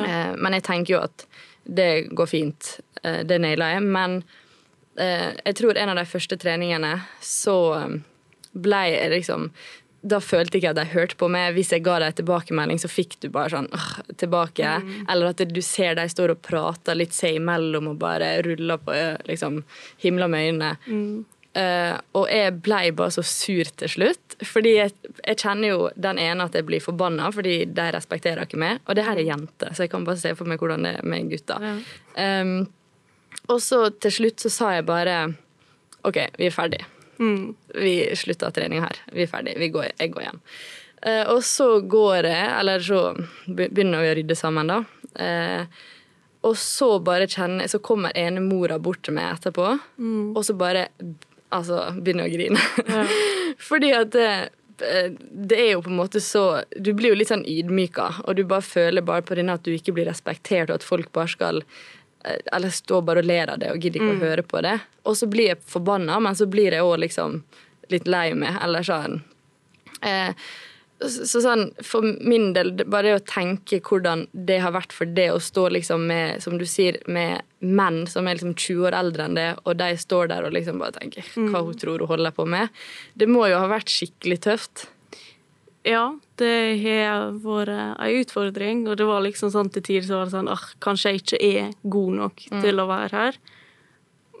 eh, 0.00 0.34
men 0.36 0.58
jeg 0.58 0.66
tenker 0.68 0.94
jo 0.96 1.02
at 1.06 1.26
det 1.68 2.08
går 2.16 2.30
fint. 2.30 2.78
Eh, 3.02 3.24
det 3.28 3.40
naila 3.42 3.72
jeg. 3.74 3.88
Men 3.88 4.22
eh, 4.98 5.34
jeg 5.44 5.58
tror 5.60 5.78
en 5.78 5.94
av 5.94 6.00
de 6.00 6.06
første 6.08 6.38
treningene 6.40 6.94
så 7.24 7.58
eh, 7.80 8.00
ble 8.58 8.86
jeg 8.92 9.12
liksom 9.18 9.52
da 10.08 10.20
følte 10.22 10.54
jeg 10.54 10.62
ikke 10.62 10.70
at 10.70 10.78
de 10.78 10.92
hørte 10.92 11.16
på 11.18 11.28
meg. 11.32 11.56
Hvis 11.56 11.72
jeg 11.74 11.82
ga 11.82 11.96
deg 11.98 12.14
tilbakemelding, 12.20 12.78
så 12.78 12.90
fikk 12.90 13.16
du 13.22 13.28
bare 13.34 13.50
sånn 13.50 13.66
øh, 13.74 13.88
tilbake. 14.20 14.76
Eller 15.10 15.32
at 15.32 15.42
du 15.50 15.58
ser 15.64 15.98
de 15.98 16.04
står 16.08 16.36
og 16.36 16.42
prater 16.46 16.98
litt 16.98 17.16
seg 17.16 17.40
imellom 17.40 17.90
og 17.92 17.98
bare 18.00 18.36
ruller 18.46 18.78
på 18.78 18.94
liksom, 19.26 19.64
himla 20.04 20.30
med 20.30 20.52
øynene. 20.52 20.70
Eh, 21.58 21.94
og 22.14 22.28
jeg 22.30 22.58
blei 22.62 22.90
bare 22.94 23.14
så 23.14 23.24
sur 23.26 23.70
til 23.80 23.90
slutt. 23.90 24.36
Fordi 24.46 24.74
jeg, 24.76 24.94
jeg 25.24 25.40
kjenner 25.40 25.72
jo 25.72 25.78
den 25.98 26.20
ene 26.22 26.46
at 26.46 26.54
jeg 26.54 26.66
blir 26.68 26.84
forbanna, 26.84 27.30
fordi 27.34 27.60
de 27.74 27.86
respekterer 27.94 28.44
ikke 28.44 28.60
meg. 28.60 28.82
Og 28.86 28.98
det 28.98 29.06
her 29.08 29.18
er 29.18 29.30
jenter, 29.32 29.72
så 29.74 29.86
jeg 29.86 29.92
kan 29.94 30.06
bare 30.06 30.20
se 30.20 30.34
for 30.38 30.50
meg 30.50 30.62
hvordan 30.62 30.86
det 30.86 30.94
er 31.00 31.08
med 31.08 31.32
gutter. 31.32 31.82
Um, 32.14 32.54
og 33.48 33.58
så 33.64 33.88
til 34.02 34.14
slutt 34.14 34.44
så 34.44 34.52
sa 34.52 34.70
jeg 34.76 34.86
bare 34.88 35.18
OK, 36.06 36.20
vi 36.38 36.46
er 36.46 36.54
ferdig. 36.54 36.82
Mm. 37.18 37.54
Vi 37.74 37.94
slutter 38.18 38.54
treninga 38.54 38.86
her. 38.86 39.00
Vi 39.10 39.24
er 39.24 39.30
ferdig. 39.30 39.56
Vi 39.58 39.72
går, 39.74 39.90
jeg 39.98 40.14
går 40.14 40.28
hjem. 40.28 40.42
Uh, 41.02 41.24
og 41.34 41.42
så 41.46 41.70
går 41.82 42.28
jeg, 42.30 42.48
eller 42.60 42.82
så 42.84 43.02
begynner 43.46 44.04
vi 44.04 44.12
å 44.12 44.18
rydde 44.20 44.38
sammen, 44.38 44.70
da. 44.70 44.82
Uh, 45.18 45.86
og 46.46 46.54
så 46.54 46.86
bare 47.02 47.26
kjenner 47.26 47.66
Så 47.66 47.80
kommer 47.82 48.14
ene 48.14 48.38
mora 48.44 48.76
bort 48.78 49.00
til 49.02 49.16
meg 49.16 49.32
etterpå, 49.32 49.72
og 50.38 50.44
så 50.46 50.54
bare 50.54 50.84
altså, 51.54 51.82
begynner 51.96 52.28
å 52.28 52.32
grine. 52.32 52.62
Fordi 53.68 53.92
at 53.96 54.12
det, 54.14 54.30
det 55.48 55.58
er 55.58 55.70
jo 55.72 55.82
på 55.82 55.90
en 55.90 55.98
måte 55.98 56.20
så 56.22 56.62
Du 56.76 56.92
blir 56.94 57.10
jo 57.12 57.18
litt 57.18 57.32
sånn 57.32 57.46
ydmyka, 57.48 58.10
og 58.24 58.36
du 58.38 58.44
bare 58.48 58.64
føler 58.64 59.04
bare 59.04 59.24
på 59.26 59.38
denne 59.38 59.56
at 59.58 59.64
du 59.66 59.72
ikke 59.74 59.96
blir 59.96 60.08
respektert, 60.10 60.70
og 60.70 60.78
at 60.78 60.86
folk 60.86 61.10
bare 61.16 61.32
skal 61.32 61.62
eh, 61.64 62.38
eller 62.52 62.74
står 62.74 63.02
bare 63.08 63.24
og 63.24 63.30
ler 63.30 63.54
av 63.54 63.62
det 63.62 63.72
og 63.74 63.82
gidder 63.82 64.04
ikke 64.04 64.18
å 64.18 64.22
høre 64.26 64.46
på 64.46 64.62
det. 64.66 64.76
Og 65.08 65.18
så 65.18 65.30
blir 65.30 65.52
jeg 65.52 65.64
forbanna, 65.66 66.20
men 66.22 66.38
så 66.38 66.46
blir 66.50 66.76
jeg 66.76 66.86
òg 66.86 67.00
liksom 67.04 67.42
litt 67.92 68.08
lei 68.08 68.30
meg, 68.36 68.60
eller 68.62 68.84
sånn 68.84 69.22
eh, 70.04 70.34
så, 71.00 71.26
så 71.30 71.40
sånn, 71.44 71.62
For 71.86 72.02
min 72.26 72.52
del, 72.56 72.72
bare 72.90 73.06
det 73.12 73.16
å 73.20 73.24
tenke 73.30 73.78
hvordan 73.86 74.26
det 74.32 74.58
har 74.64 74.72
vært 74.74 74.92
for 74.96 75.06
det 75.06 75.28
å 75.30 75.38
stå 75.42 75.68
liksom 75.76 76.06
med 76.10 76.42
som 76.42 76.56
du 76.58 76.64
sier, 76.66 76.98
med 77.06 77.42
menn 77.62 78.04
som 78.10 78.26
er 78.26 78.38
liksom 78.38 78.54
20 78.58 78.86
år 78.88 78.96
eldre 78.98 79.26
enn 79.28 79.38
det, 79.38 79.48
og 79.64 79.76
de 79.78 79.92
står 79.98 80.30
der 80.32 80.46
og 80.48 80.54
liksom 80.56 80.78
bare 80.82 80.96
tenker 80.98 81.26
hva 81.52 81.62
hun 81.66 81.78
tror 81.78 82.02
hun 82.02 82.10
holder 82.10 82.34
på 82.34 82.46
med. 82.50 82.68
Det 83.18 83.28
må 83.30 83.46
jo 83.50 83.58
ha 83.62 83.68
vært 83.70 83.90
skikkelig 83.94 84.40
tøft. 84.48 84.88
Ja, 85.86 86.18
det 86.36 86.82
har 86.82 87.30
vært 87.42 87.70
ei 88.02 88.18
utfordring, 88.20 88.82
og 88.90 88.98
det 88.98 89.06
var 89.08 89.22
liksom 89.24 89.52
sånn 89.54 89.70
til 89.72 89.84
tider 89.86 90.06
så 90.08 90.18
var 90.18 90.26
det 90.28 90.34
sånn 90.34 90.50
ah, 90.52 90.64
Kanskje 90.84 91.12
jeg 91.14 91.22
ikke 91.22 91.38
er 91.46 91.70
god 91.88 92.18
nok 92.18 92.42
til 92.60 92.82
å 92.82 92.88
være 92.90 93.14
her. 93.14 93.38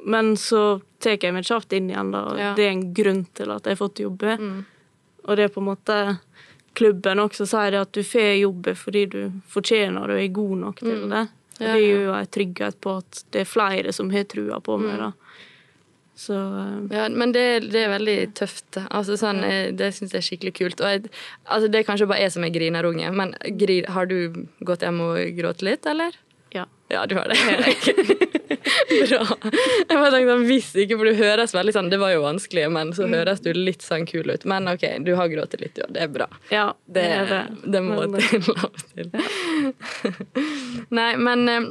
Men 0.08 0.34
så 0.38 0.80
tar 1.02 1.16
jeg 1.22 1.34
meg 1.34 1.46
kjapt 1.46 1.72
inn 1.78 1.88
igjen, 1.90 2.10
da, 2.14 2.24
og 2.32 2.38
Ja. 2.38 2.50
det 2.58 2.66
er 2.66 2.74
en 2.74 2.84
grunn 2.94 3.24
til 3.34 3.50
at 3.54 3.64
jeg 3.66 3.76
har 3.76 3.80
fått 3.80 4.02
jobbe. 4.02 4.34
Og 5.28 5.36
det 5.36 5.44
er 5.44 5.52
på 5.54 5.60
en 5.62 5.68
måte 5.70 5.96
Klubben 6.78 7.22
også 7.22 7.46
sier 7.48 7.74
det 7.74 7.82
at 7.82 7.94
du 7.96 8.02
får 8.06 8.32
jobbe 8.38 8.74
fordi 8.78 9.04
du 9.10 9.20
fortjener 9.50 10.08
det 10.08 10.18
og 10.18 10.24
er 10.24 10.34
god 10.40 10.56
nok 10.64 10.82
til 10.82 10.94
det. 10.94 11.04
Mm. 11.04 11.14
Ja, 11.18 11.24
det 11.58 11.70
ja. 11.72 11.78
gir 11.82 12.04
jo 12.06 12.12
en 12.14 12.34
trygghet 12.38 12.78
på 12.84 12.98
at 13.00 13.24
det 13.34 13.42
er 13.42 13.50
flere 13.50 13.94
som 13.96 14.12
har 14.14 14.28
trua 14.30 14.60
på 14.62 14.78
meg. 14.82 15.00
da. 15.02 15.12
Så 16.18 16.34
eh, 16.34 16.96
Ja, 16.96 17.08
men 17.08 17.32
det, 17.34 17.44
det 17.72 17.84
er 17.84 17.92
veldig 17.94 18.16
tøft. 18.38 18.80
Altså, 18.88 19.18
sånn, 19.20 19.42
eh, 19.46 19.70
det 19.74 19.92
syns 19.94 20.14
jeg 20.14 20.22
er 20.22 20.28
skikkelig 20.28 20.54
kult. 20.58 20.82
Jeg, 20.82 21.10
altså, 21.46 21.70
det 21.70 21.82
er 21.82 21.86
kanskje 21.86 22.08
bare 22.10 22.24
jeg 22.24 22.34
som 22.34 22.46
er 22.46 22.54
grinerunge, 22.54 23.12
men 23.14 23.34
har 23.94 24.10
du 24.10 24.46
gått 24.66 24.86
hjem 24.86 25.02
og 25.10 25.38
grått 25.38 25.66
litt, 25.66 25.86
eller? 25.86 26.18
ja. 26.54 26.66
Ja, 26.88 27.06
du 27.06 27.14
har 27.18 27.28
det. 27.28 27.38
Bra. 28.88 29.24
Jeg 29.88 29.96
bare 29.96 30.10
tenkte 30.12 30.36
hvis 30.48 30.70
ikke, 30.84 30.98
for 30.98 31.08
du 31.08 31.18
høres 31.18 31.54
veldig 31.56 31.74
sånn 31.76 31.90
Det 31.92 31.98
var 32.00 32.12
jo 32.14 32.22
vanskelig, 32.24 32.66
men 32.74 32.92
så 32.96 33.08
høres 33.10 33.42
du 33.44 33.50
litt 33.56 33.84
sånn 33.84 34.06
kul 34.08 34.28
ut. 34.30 34.44
Men 34.48 34.68
OK, 34.70 34.84
du 35.06 35.14
har 35.18 35.30
grått 35.32 35.56
litt, 35.60 35.80
ja. 35.80 35.88
Det 35.88 36.04
er 36.06 36.12
bra. 36.12 36.28
Ja, 36.52 36.66
Det, 36.86 37.04
er 37.18 37.32
det. 37.32 37.42
det 37.74 37.82
må 37.84 38.00
Men, 38.04 38.20
til 38.20 38.44
og 38.54 38.78
til. 38.92 39.10
Nei, 40.98 41.10
men 41.20 41.48
eh, 41.52 41.68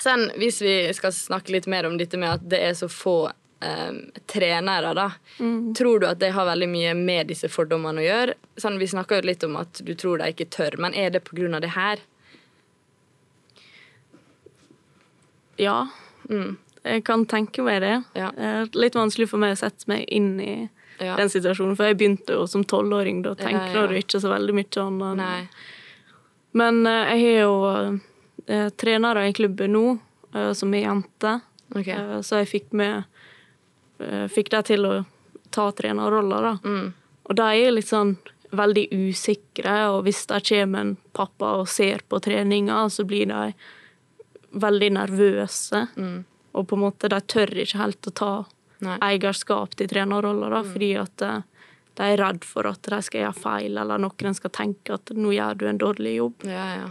sånn, 0.00 0.28
hvis 0.40 0.62
vi 0.64 0.74
skal 0.96 1.14
snakke 1.16 1.54
litt 1.56 1.68
mer 1.70 1.88
om 1.88 1.98
dette 2.00 2.20
med 2.20 2.38
at 2.38 2.48
det 2.52 2.62
er 2.70 2.76
så 2.78 2.88
få 2.92 3.16
eh, 3.30 3.90
trenere, 4.30 4.94
da. 4.96 5.08
Tror 5.78 6.00
du 6.02 6.08
at 6.10 6.20
det 6.22 6.32
har 6.36 6.48
veldig 6.48 6.70
mye 6.70 6.94
med 6.98 7.30
disse 7.32 7.50
fordommene 7.52 8.02
å 8.02 8.06
gjøre? 8.06 8.38
Sånn, 8.60 8.78
vi 8.80 8.90
snakka 8.90 9.20
jo 9.20 9.28
litt 9.30 9.44
om 9.46 9.58
at 9.60 9.82
du 9.84 9.94
tror 9.98 10.22
de 10.22 10.30
ikke 10.34 10.50
tør, 10.52 10.78
men 10.80 10.96
er 10.96 11.12
det 11.14 11.24
av 11.26 11.60
det 11.64 11.74
her? 11.76 12.06
Ja. 15.60 15.80
Jeg 16.84 17.04
kan 17.04 17.26
tenke 17.28 17.62
meg 17.66 17.80
det. 17.84 17.94
Ja. 18.16 18.30
Eh, 18.36 18.66
Litt 18.72 18.94
vanskelig 18.96 19.28
for 19.28 19.42
meg 19.42 19.52
å 19.56 19.58
sette 19.60 19.88
meg 19.90 20.06
inn 20.08 20.38
i 20.40 20.68
Ja. 21.00 21.16
den 21.16 21.28
situasjonen, 21.32 21.76
for 21.76 21.84
jeg 21.88 21.96
begynte 21.98 22.34
jo 22.36 22.46
som 22.46 22.62
tolvåring. 22.64 23.22
Da 23.22 23.34
tenker 23.34 23.74
Ja, 23.74 23.86
du 23.86 23.94
ikke 23.96 24.20
så 24.20 24.28
veldig 24.32 24.54
mye 24.54 24.82
annet. 24.86 25.16
Nei. 25.16 25.48
Men 26.52 26.86
eh, 26.86 27.16
jeg 27.16 27.20
har 27.24 27.40
jo 27.42 28.00
eh, 28.46 28.68
trenere 28.76 29.28
i 29.28 29.32
klubben 29.32 29.72
nå 29.72 29.98
som 30.54 30.72
er 30.74 30.84
jenter, 30.84 31.40
okay. 31.74 32.20
Så 32.22 32.38
jeg 32.38 32.46
fikk 32.46 32.72
med 32.72 33.04
Fikk 34.30 34.48
dem 34.50 34.62
til 34.62 34.84
å 34.86 34.92
ta 35.52 35.70
trenerroller, 35.72 36.40
da. 36.46 36.52
Mm. 36.64 36.92
Og 37.28 37.36
de 37.36 37.42
er 37.42 37.72
litt 37.74 37.88
sånn 37.88 38.14
veldig 38.56 38.86
usikre, 38.94 39.74
og 39.90 40.04
hvis 40.06 40.22
det 40.30 40.38
kommer 40.48 40.80
en 40.80 40.96
pappa 41.12 41.50
og 41.60 41.68
ser 41.68 42.00
på 42.08 42.20
treninga, 42.22 42.84
så 42.90 43.04
blir 43.04 43.26
de 43.26 43.52
veldig 44.52 44.90
nervøse. 44.96 45.86
Mm. 45.96 46.24
Og 46.52 46.66
på 46.68 46.76
en 46.76 46.82
måte, 46.82 47.10
de 47.10 47.20
tør 47.20 47.52
ikke 47.62 47.78
helt 47.78 48.10
å 48.10 48.14
ta 48.22 48.32
Nei. 48.82 48.96
eierskap 49.12 49.76
til 49.78 49.90
trenerroller, 49.90 50.50
da, 50.50 50.62
fordi 50.66 50.94
at 50.98 51.26
eh, 51.26 51.42
de 51.98 52.06
er 52.06 52.22
redd 52.22 52.46
for 52.46 52.66
at 52.70 52.82
de 52.82 53.02
skal 53.04 53.26
gjøre 53.26 53.38
feil, 53.38 53.76
eller 53.78 54.00
noen 54.00 54.34
skal 54.36 54.54
tenke 54.54 54.96
at 54.96 55.12
'nå 55.14 55.34
gjør 55.36 55.60
du 55.60 55.66
en 55.68 55.78
dårlig 55.78 56.16
jobb'. 56.16 56.48
Ja, 56.48 56.66
ja. 56.80 56.90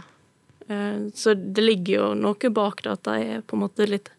Eh, 0.70 1.10
så 1.14 1.34
det 1.34 1.64
ligger 1.64 1.94
jo 1.96 2.14
noe 2.14 2.50
bak 2.54 2.82
det 2.82 2.92
at 2.94 3.04
de 3.04 3.34
er 3.34 3.42
på 3.42 3.58
en 3.58 3.64
måte 3.66 3.88
litt 3.88 4.10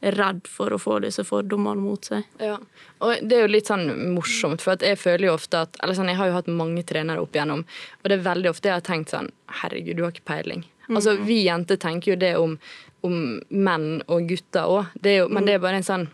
redd 0.00 0.46
for 0.46 0.70
å 0.70 0.78
få 0.78 0.98
disse 1.02 1.24
fordommene 1.26 1.80
mot 1.80 2.04
seg. 2.04 2.26
Ja. 2.38 2.58
Og 3.02 3.26
det 3.26 3.36
er 3.36 3.46
jo 3.46 3.52
litt 3.52 3.70
sånn 3.70 3.88
morsomt, 4.14 4.62
for 4.62 4.78
jeg 4.78 5.00
føler 5.00 5.30
jo 5.30 5.36
ofte 5.38 5.64
at 5.66 5.76
eller 5.82 5.96
sånn, 5.96 6.08
Jeg 6.12 6.20
har 6.20 6.28
jo 6.28 6.36
hatt 6.36 6.46
mange 6.52 6.84
trenere 6.84 7.20
opp 7.20 7.34
igjennom, 7.34 7.64
og 8.02 8.08
det 8.08 8.18
er 8.18 8.28
veldig 8.28 8.50
ofte 8.50 8.68
jeg 8.68 8.76
har 8.76 8.86
tenkt 8.86 9.10
sånn 9.10 9.30
Herregud, 9.62 9.96
du 9.96 10.04
har 10.04 10.12
ikke 10.12 10.28
peiling. 10.28 10.64
Altså, 10.88 11.16
Vi 11.16 11.42
jenter 11.46 11.76
tenker 11.76 12.12
jo 12.12 12.16
det 12.16 12.36
om, 12.36 12.58
om 13.06 13.16
menn 13.50 14.02
og 14.06 14.26
gutter 14.28 14.66
òg, 14.68 15.30
men 15.30 15.46
det 15.48 15.54
er 15.56 15.62
bare 15.64 15.80
en 15.80 15.86
sånn 15.86 16.08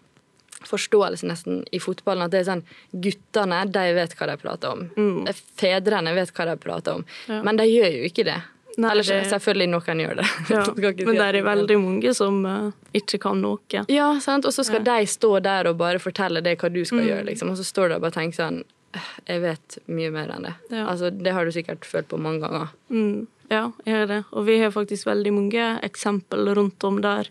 forståelse 0.68 1.26
nesten 1.26 1.62
i 1.74 1.80
fotballen. 1.82 2.22
At 2.28 2.30
det 2.34 2.42
er 2.44 2.48
sånn 2.52 2.64
Guttene 3.02 3.64
de 3.72 3.84
vet 3.96 4.12
hva 4.18 4.28
de 4.30 4.36
prater 4.38 4.70
om. 4.76 4.84
Mm. 4.96 5.30
Fedrene 5.58 6.12
vet 6.14 6.30
hva 6.36 6.46
de 6.52 6.56
prater 6.62 7.00
om. 7.00 7.06
Ja. 7.28 7.40
Men 7.42 7.58
de 7.58 7.66
gjør 7.66 7.96
jo 7.96 8.04
ikke 8.10 8.26
det. 8.28 8.40
Nei, 8.78 8.90
Eller 8.94 9.04
det- 9.04 9.26
selvfølgelig 9.28 9.68
noen 9.68 9.98
gjør 10.00 10.14
det. 10.22 10.28
Ja. 10.48 10.62
Skal 10.68 11.02
Men 11.04 11.18
det 11.18 11.26
er 11.28 11.42
veldig 11.44 11.78
mange 11.82 12.14
som 12.16 12.38
uh, 12.46 12.70
ikke 12.96 13.18
kan 13.20 13.42
noe. 13.42 13.58
Ja, 13.92 14.06
sant? 14.24 14.46
Og 14.48 14.54
så 14.54 14.64
skal 14.64 14.84
de 14.86 14.94
stå 15.10 15.42
der 15.44 15.68
og 15.68 15.76
bare 15.82 15.98
fortelle 16.00 16.40
deg 16.40 16.56
hva 16.62 16.70
du 16.72 16.80
Mm. 16.80 16.86
skal 16.88 17.04
gjøre, 17.10 17.26
liksom. 17.26 17.50
Og 17.52 17.58
så 17.60 17.64
står 17.68 17.88
du 17.90 17.94
og 17.96 18.00
bare 18.06 18.16
tenker 18.16 18.38
sånn 18.38 18.62
«Øh, 18.94 19.10
Jeg 19.28 19.40
vet 19.42 19.78
mye 19.88 20.10
mer 20.12 20.28
enn 20.32 20.42
det. 20.48 20.54
Ja. 20.70 20.86
Altså, 20.88 21.10
det 21.10 21.32
har 21.32 21.44
du 21.44 21.50
sikkert 21.52 21.84
følt 21.84 22.08
på 22.08 22.18
mange 22.20 22.40
ganger. 22.40 22.68
Mm, 22.90 23.26
ja, 23.52 23.66
jeg 23.86 23.94
har 24.00 24.06
det. 24.10 24.20
Og 24.32 24.46
vi 24.48 24.58
har 24.62 24.72
faktisk 24.74 25.06
veldig 25.08 25.32
mange 25.36 25.66
eksempel 25.84 26.48
rundt 26.56 26.84
om 26.88 27.02
der 27.04 27.28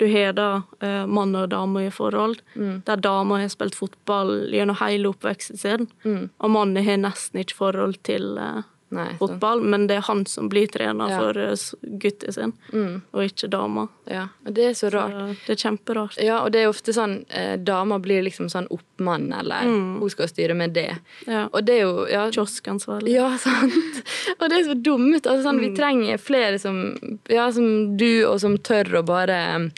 du 0.00 0.06
har 0.08 0.32
da 0.32 0.46
eh, 0.80 1.04
mann 1.06 1.34
og 1.36 1.50
dame 1.52 1.82
i 1.86 1.90
forhold, 1.92 2.38
Mm. 2.56 2.82
der 2.86 2.96
dama 2.96 3.36
har 3.42 3.48
spilt 3.52 3.74
fotball 3.76 4.48
gjennom 4.50 4.78
hele 4.80 5.10
oppveksten 5.12 5.58
sin, 5.60 5.88
Mm. 6.04 6.30
og 6.40 6.50
mannen 6.50 6.84
har 6.84 6.96
nesten 6.96 7.40
ikke 7.44 7.54
forhold 7.58 7.98
til 8.02 8.38
eh, 8.38 8.62
Nei, 8.90 9.12
fotball, 9.20 9.60
men 9.62 9.86
det 9.86 9.96
er 10.00 10.00
han 10.08 10.24
som 10.26 10.48
blir 10.50 10.66
trener 10.66 11.08
Ja. 11.08 11.18
for 11.20 11.38
uh, 11.38 11.54
gutten 12.02 12.32
sin, 12.34 12.52
Mm. 12.72 13.02
og 13.12 13.22
ikke 13.22 13.48
dama. 13.48 13.88
Ja. 14.10 14.24
Og 14.44 14.52
det 14.54 14.64
er 14.64 14.72
så 14.74 14.90
rart. 14.90 15.12
Så 15.12 15.46
det 15.46 15.54
er 15.54 15.60
kjemperart. 15.70 16.16
Ja, 16.22 16.40
og 16.42 16.50
det 16.52 16.62
er 16.64 16.68
ofte 16.72 16.92
sånn 16.92 17.24
eh, 17.30 17.56
Dama 17.56 17.98
blir 18.02 18.22
liksom 18.26 18.48
sånn 18.50 18.66
oppmann, 18.70 19.32
eller 19.38 19.62
Mm. 19.62 20.00
hun 20.00 20.10
skal 20.10 20.26
styre 20.28 20.56
med 20.56 20.74
det. 20.74 20.98
Ja. 21.26 21.48
Og 21.52 21.64
det 21.64 21.78
er 21.78 21.82
jo 21.86 22.06
ja, 22.10 22.26
Kioskansvarlig. 22.30 23.12
Ja, 23.14 23.36
sant. 23.46 24.02
Og 24.40 24.48
det 24.50 24.58
er 24.58 24.64
så 24.74 24.82
dumt. 24.82 25.22
Altså, 25.26 25.42
sånn, 25.46 25.60
Vi 25.60 25.70
trenger 25.76 26.18
flere 26.18 26.58
som, 26.58 26.96
ja, 27.28 27.50
som 27.52 27.96
du, 27.96 28.24
og 28.26 28.40
som 28.40 28.58
tør 28.58 28.84
å 29.00 29.04
bare 29.06 29.70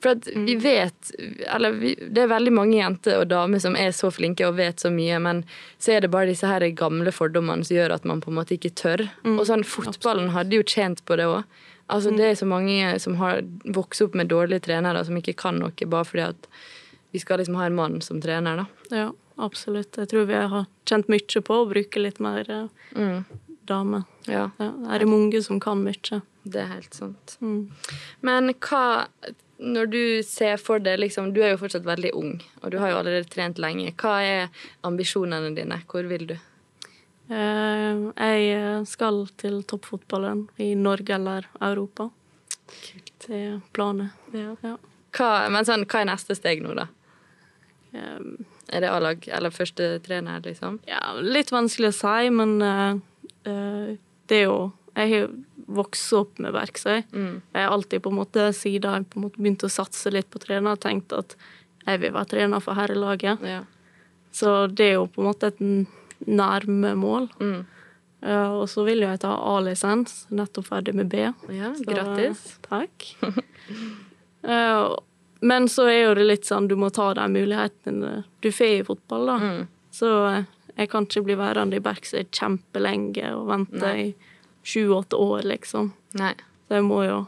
For 0.00 0.14
at 0.16 0.26
vi 0.32 0.54
vet 0.56 1.10
Eller 1.46 1.72
vi, 1.76 1.94
det 2.00 2.22
er 2.22 2.30
veldig 2.32 2.52
mange 2.56 2.76
jenter 2.78 3.18
og 3.20 3.28
damer 3.28 3.60
som 3.60 3.74
er 3.76 3.90
så 3.92 4.08
flinke 4.12 4.46
og 4.48 4.56
vet 4.56 4.80
så 4.80 4.88
mye, 4.90 5.18
men 5.20 5.42
så 5.78 5.92
er 5.96 6.00
det 6.00 6.10
bare 6.10 6.26
disse 6.30 6.46
her 6.48 6.60
gamle 6.72 7.12
fordommene 7.12 7.64
som 7.66 7.76
gjør 7.76 7.92
at 7.98 8.04
man 8.08 8.20
på 8.24 8.30
en 8.32 8.38
måte 8.40 8.56
ikke 8.56 8.72
tør. 8.74 9.06
og 9.24 9.44
sånn, 9.46 9.64
Fotballen 9.64 10.30
hadde 10.32 10.56
jo 10.56 10.62
tjent 10.62 11.04
på 11.04 11.16
det 11.20 11.26
òg. 11.28 11.44
Altså, 11.90 12.10
Det 12.16 12.24
er 12.30 12.34
så 12.38 12.46
mange 12.46 12.98
som 13.00 13.16
har 13.16 13.42
vokst 13.74 14.00
opp 14.02 14.14
med 14.14 14.28
dårlige 14.28 14.62
trenere, 14.62 15.04
som 15.04 15.16
ikke 15.16 15.34
kan 15.36 15.58
noe 15.58 15.72
bare 15.86 16.04
fordi 16.04 16.22
at 16.28 16.46
vi 17.12 17.18
skal 17.18 17.38
liksom 17.38 17.56
ha 17.56 17.66
en 17.66 17.74
mann 17.74 18.00
som 18.00 18.20
trener. 18.22 18.56
da. 18.56 18.66
Ja, 18.96 19.10
absolutt. 19.38 19.96
Jeg 19.98 20.08
tror 20.08 20.26
vi 20.26 20.34
har 20.34 20.66
kjent 20.86 21.08
mye 21.08 21.42
på 21.42 21.54
å 21.64 21.68
bruke 21.68 22.00
litt 22.00 22.20
mer 22.20 22.44
eh, 22.48 22.68
Mm. 22.94 23.24
damer. 23.66 24.04
Ja, 24.26 24.50
Ja, 24.58 24.70
det 24.70 25.02
er 25.02 25.06
mange 25.06 25.42
som 25.42 25.58
kan 25.60 25.82
mye. 25.84 26.22
det 26.46 26.56
er 26.62 26.66
helt 26.66 26.94
sant. 26.94 27.36
Mm. 27.42 27.70
Men 28.22 28.54
hva 28.54 29.06
Når 29.60 29.90
du 29.92 30.02
ser 30.24 30.56
for 30.56 30.80
deg 30.80 31.02
liksom, 31.02 31.34
Du 31.36 31.42
er 31.44 31.52
jo 31.52 31.60
fortsatt 31.60 31.84
veldig 31.84 32.14
ung, 32.16 32.38
og 32.62 32.70
du 32.72 32.78
har 32.80 32.94
jo 32.94 33.00
allerede 33.02 33.28
trent 33.28 33.60
lenge. 33.60 33.92
Hva 34.00 34.14
er 34.24 34.62
ambisjonene 34.88 35.52
dine? 35.56 35.82
Hvor 35.90 36.08
vil 36.08 36.30
du? 36.30 36.36
Eh, 37.30 38.00
jeg 38.16 38.86
skal 38.90 39.20
til 39.38 39.60
toppfotballen 39.68 40.46
i 40.58 40.72
Norge 40.74 41.14
eller 41.14 41.46
Europa. 41.60 42.08
Det 43.26 43.36
er 43.36 43.60
planen. 43.76 44.10
Ja. 44.34 44.78
Hva, 45.14 45.28
men 45.50 45.66
sånn, 45.66 45.84
hva 45.90 46.02
er 46.02 46.10
neste 46.10 46.36
steg 46.38 46.62
nå, 46.64 46.74
da? 46.78 46.88
Um, 47.90 48.46
Er 48.70 48.84
det 48.84 48.90
A-lag 48.94 49.24
eller 49.26 49.50
første 49.50 49.96
trener, 50.04 50.38
liksom? 50.44 50.76
ja, 50.86 51.00
litt 51.18 51.50
vanskelig 51.50 51.88
å 51.90 51.96
si, 51.96 52.28
men 52.30 52.52
uh, 52.62 52.94
eh, 53.42 53.96
det 54.30 54.36
er 54.36 54.44
jo 54.44 54.70
Jeg 54.94 55.10
har 55.10 55.32
jo 55.70 55.76
vokst 55.78 56.12
opp 56.18 56.40
med 56.42 56.54
verktøy. 56.56 57.02
Mm. 57.12 57.40
Jeg 57.54 57.64
har 57.64 57.74
alltid 57.74 58.02
på 58.04 58.12
en 58.12 58.18
måte, 58.20 58.50
siden 58.56 58.96
jeg 58.96 59.08
på 59.10 59.20
en 59.20 59.26
måte 59.26 59.40
begynte 59.40 59.68
å 59.68 59.72
satse 59.72 60.12
litt 60.12 60.30
på 60.30 60.42
trener, 60.42 60.78
tenkt 60.80 61.14
at 61.16 61.36
jeg 61.86 62.02
vil 62.02 62.14
være 62.14 62.32
trener 62.34 62.64
for 62.64 62.78
herrelaget. 62.78 63.44
Ja. 63.46 63.64
Så 64.32 64.66
det 64.70 64.92
er 64.92 64.98
jo 64.98 65.08
på 65.10 65.22
en 65.22 65.30
måte 65.30 65.50
et 65.50 65.62
nærme 66.28 66.94
mål. 66.98 67.30
Mm. 67.40 67.60
Uh, 68.20 68.60
og 68.60 68.66
så 68.68 68.84
vil 68.84 69.00
jo 69.00 69.08
jeg 69.08 69.22
ta 69.22 69.32
A-lisens, 69.32 70.26
nettopp 70.28 70.66
ferdig 70.68 70.92
med 70.98 71.08
B. 71.08 71.22
ja 71.56 71.70
Så, 71.72 71.86
grattis. 71.88 72.42
Takk. 72.66 73.06
uh, 74.44 74.92
men 75.50 75.68
så 75.72 75.88
er 75.88 76.02
jo 76.02 76.16
det 76.18 76.26
litt 76.28 76.48
sånn, 76.48 76.68
du 76.68 76.76
må 76.76 76.90
ta 76.92 77.14
de 77.16 77.24
mulighetene 77.32 78.18
du 78.44 78.50
får 78.52 78.74
i 78.82 78.82
fotball, 78.84 79.30
da. 79.32 79.38
Mm. 79.40 79.62
Så 79.90 80.10
eh, 80.28 80.44
jeg 80.76 80.90
kan 80.92 81.06
ikke 81.08 81.24
bli 81.26 81.36
værende 81.40 81.80
i 81.80 81.82
Berksøy 81.82 82.28
kjempelenge 82.28 83.32
og 83.34 83.48
vente 83.50 83.80
Nei. 83.80 84.04
i 84.04 84.29
sju-åtte 84.62 85.16
år, 85.16 85.42
liksom. 85.42 85.92
Nei. 86.20 86.34
Så 86.68 86.78
jeg 86.78 86.86
må 86.86 87.02
jo 87.06 87.20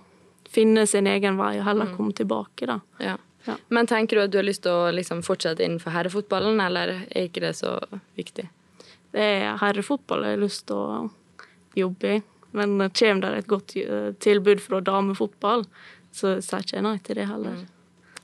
finne 0.53 0.87
sin 0.87 1.09
egen 1.09 1.39
vei 1.41 1.55
og 1.59 1.67
heller 1.67 1.95
komme 1.97 2.15
tilbake, 2.17 2.69
da. 2.69 2.81
Ja. 3.03 3.19
Ja. 3.45 3.57
Men 3.69 3.87
tenker 3.91 4.17
du 4.17 4.23
at 4.23 4.31
du 4.31 4.39
har 4.39 4.47
lyst 4.47 4.63
til 4.63 4.75
å 4.75 4.91
liksom 4.95 5.23
fortsette 5.27 5.65
innenfor 5.65 5.95
herrefotballen, 5.97 6.61
eller 6.63 6.95
er 7.09 7.27
ikke 7.27 7.43
det 7.43 7.57
så 7.59 7.75
viktig? 8.19 8.47
Det 9.13 9.25
er 9.43 9.59
herrefotball 9.61 10.23
jeg 10.27 10.37
har 10.37 10.45
lyst 10.45 10.67
til 10.71 10.79
å 10.79 11.01
jobbe 11.79 12.15
i. 12.17 12.21
Men 12.53 12.77
kommer 12.93 13.25
det 13.25 13.43
et 13.43 13.51
godt 13.51 13.75
eh, 13.81 14.13
tilbud 14.23 14.61
fra 14.61 14.83
damefotball, 14.85 15.65
så 16.13 16.37
sier 16.45 16.65
ikke 16.65 16.77
jeg 16.77 16.87
nei 16.87 16.99
til 17.05 17.19
det 17.19 17.29
heller. 17.31 17.63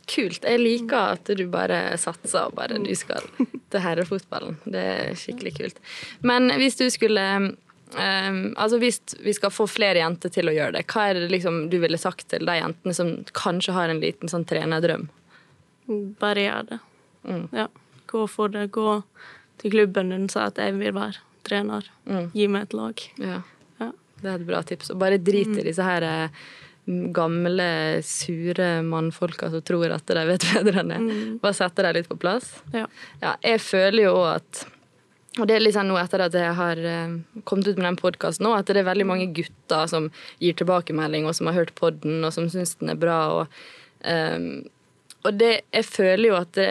Kult. 0.09 0.45
Jeg 0.45 0.61
liker 0.61 1.17
at 1.17 1.31
du 1.37 1.45
bare 1.53 1.81
satser 2.01 2.49
og 2.49 2.57
bare 2.57 2.79
du 2.81 2.93
skal 2.97 3.25
til 3.73 3.85
herrefotballen. 3.85 4.61
Det 4.69 4.85
er 4.93 5.19
skikkelig 5.19 5.55
kult. 5.59 5.81
Men 6.25 6.53
hvis 6.61 6.79
du 6.79 6.87
skulle 6.93 7.25
um, 7.95 8.41
Altså 8.57 8.79
hvis 8.83 9.01
vi 9.25 9.35
skal 9.37 9.53
få 9.55 9.67
flere 9.71 10.03
jenter 10.03 10.33
til 10.35 10.51
å 10.51 10.55
gjøre 10.55 10.79
det, 10.79 10.85
hva 10.93 11.09
er 11.09 11.21
det 11.21 11.31
liksom 11.33 11.67
du 11.73 11.79
ville 11.83 12.01
sagt 12.01 12.29
til 12.33 12.47
de 12.49 12.59
jentene 12.59 12.97
som 12.97 13.15
kanskje 13.37 13.77
har 13.77 13.93
en 13.93 14.03
liten 14.03 14.31
sånn 14.31 14.47
trenerdrøm? 14.49 15.09
Bare 16.21 16.45
gjør 16.45 16.71
det. 16.73 16.81
Mm. 17.29 17.47
Ja. 17.57 17.69
Gå 18.09 18.27
for 18.31 18.53
det. 18.53 18.69
Gå 18.77 19.01
til 19.61 19.75
klubben 19.75 20.13
din 20.13 20.29
og 20.29 20.35
si 20.35 20.41
at 20.43 20.61
jeg 20.61 20.77
vil 20.79 20.95
være 20.97 21.25
trener. 21.49 21.89
Mm. 22.09 22.31
Gi 22.37 22.49
meg 22.53 22.69
et 22.69 22.77
lag. 22.77 23.05
Ja. 23.23 23.43
Ja. 23.81 23.93
Det 24.21 24.31
er 24.31 24.41
et 24.41 24.49
bra 24.49 24.63
tips. 24.67 24.93
Og 24.93 25.01
bare 25.01 25.21
drit 25.23 25.53
i 25.57 25.65
disse 25.67 25.85
her 25.85 26.05
eh, 26.07 26.41
gamle, 27.17 27.69
sure 28.07 28.71
mannfolka 28.87 29.51
som 29.53 29.63
tror 29.63 29.93
at 29.97 30.09
de 30.09 30.25
vet 30.29 30.49
bedre 30.55 30.83
enn 30.83 30.93
det. 30.93 31.01
Bare 31.43 31.57
sette 31.57 31.85
dem 31.85 31.97
litt 31.99 32.11
på 32.11 32.19
plass. 32.21 32.59
Ja. 32.73 32.87
Ja, 33.23 33.37
jeg 33.45 33.63
føler 33.65 34.09
jo 34.09 34.19
òg 34.23 34.31
at 34.39 34.67
og 35.39 35.47
det 35.49 35.57
er 35.57 35.63
liksom 35.63 35.89
nå 35.89 35.99
etter 36.01 36.25
at 36.25 36.37
jeg 36.37 36.55
har 36.59 36.81
eh, 36.83 37.19
kommet 37.49 37.69
ut 37.69 37.79
med 37.79 37.87
den 37.87 38.01
podkasten 38.01 38.47
nå, 38.47 38.55
at 38.57 38.71
det 38.71 38.83
er 38.83 38.89
veldig 38.89 39.07
mange 39.09 39.29
gutter 39.37 39.87
som 39.91 40.11
gir 40.43 40.57
tilbakemelding, 40.59 41.29
og 41.29 41.37
som 41.39 41.51
har 41.51 41.61
hørt 41.61 41.75
podden, 41.79 42.21
og 42.27 42.35
som 42.35 42.49
syns 42.53 42.75
den 42.81 42.93
er 42.93 42.99
bra. 42.99 43.19
Og, 43.39 43.61
um, 44.03 44.49
og 45.23 45.39
det, 45.39 45.53
jeg 45.75 45.87
føler 45.87 46.27
jo 46.31 46.39
at 46.41 46.53
det, 46.59 46.71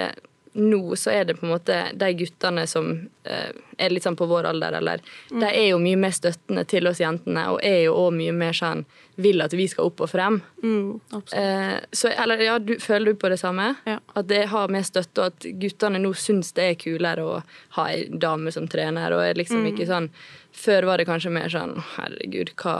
nå 0.57 0.95
så 0.95 1.11
er 1.13 1.25
det 1.25 1.35
på 1.37 1.45
en 1.45 1.53
måte 1.53 1.75
de 1.93 2.07
guttene 2.17 2.63
som 2.67 2.89
eh, 3.23 3.49
er 3.77 3.93
litt 3.93 4.05
sånn 4.07 4.17
på 4.17 4.25
vår 4.25 4.47
alder, 4.49 4.79
eller 4.79 5.03
De 5.29 5.45
er 5.45 5.67
jo 5.69 5.77
mye 5.81 5.99
mer 5.99 6.15
støttende 6.15 6.63
til 6.65 6.89
oss 6.89 7.01
jentene, 7.01 7.43
og 7.53 7.59
er 7.65 7.83
jo 7.85 7.93
òg 7.93 8.15
mye 8.17 8.33
mer 8.33 8.57
sånn 8.57 8.85
vil 9.21 9.41
at 9.41 9.53
vi 9.57 9.67
skal 9.69 9.89
opp 9.89 10.01
og 10.05 10.09
frem. 10.09 10.39
Mm. 10.63 10.99
Eh, 11.13 11.75
så, 11.91 12.09
eller 12.09 12.41
ja, 12.41 12.57
du, 12.61 12.75
føler 12.81 13.13
du 13.13 13.21
på 13.21 13.29
det 13.33 13.39
samme? 13.41 13.71
Ja. 13.85 13.97
At 14.17 14.29
det 14.29 14.43
har 14.51 14.73
mer 14.73 14.85
støtte, 14.85 15.21
og 15.21 15.33
at 15.33 15.47
guttene 15.61 16.01
nå 16.01 16.13
syns 16.17 16.53
det 16.57 16.67
er 16.71 16.79
kulere 16.81 17.25
å 17.25 17.37
ha 17.77 17.87
ei 17.93 18.07
dame 18.09 18.53
som 18.53 18.69
trener, 18.69 19.13
og 19.13 19.25
er 19.25 19.37
liksom 19.37 19.65
ikke 19.71 19.89
sånn 19.89 20.11
Før 20.57 20.87
var 20.89 20.97
det 20.97 21.05
kanskje 21.05 21.33
mer 21.33 21.51
sånn 21.53 21.75
herregud, 21.97 22.55
hva 22.57 22.77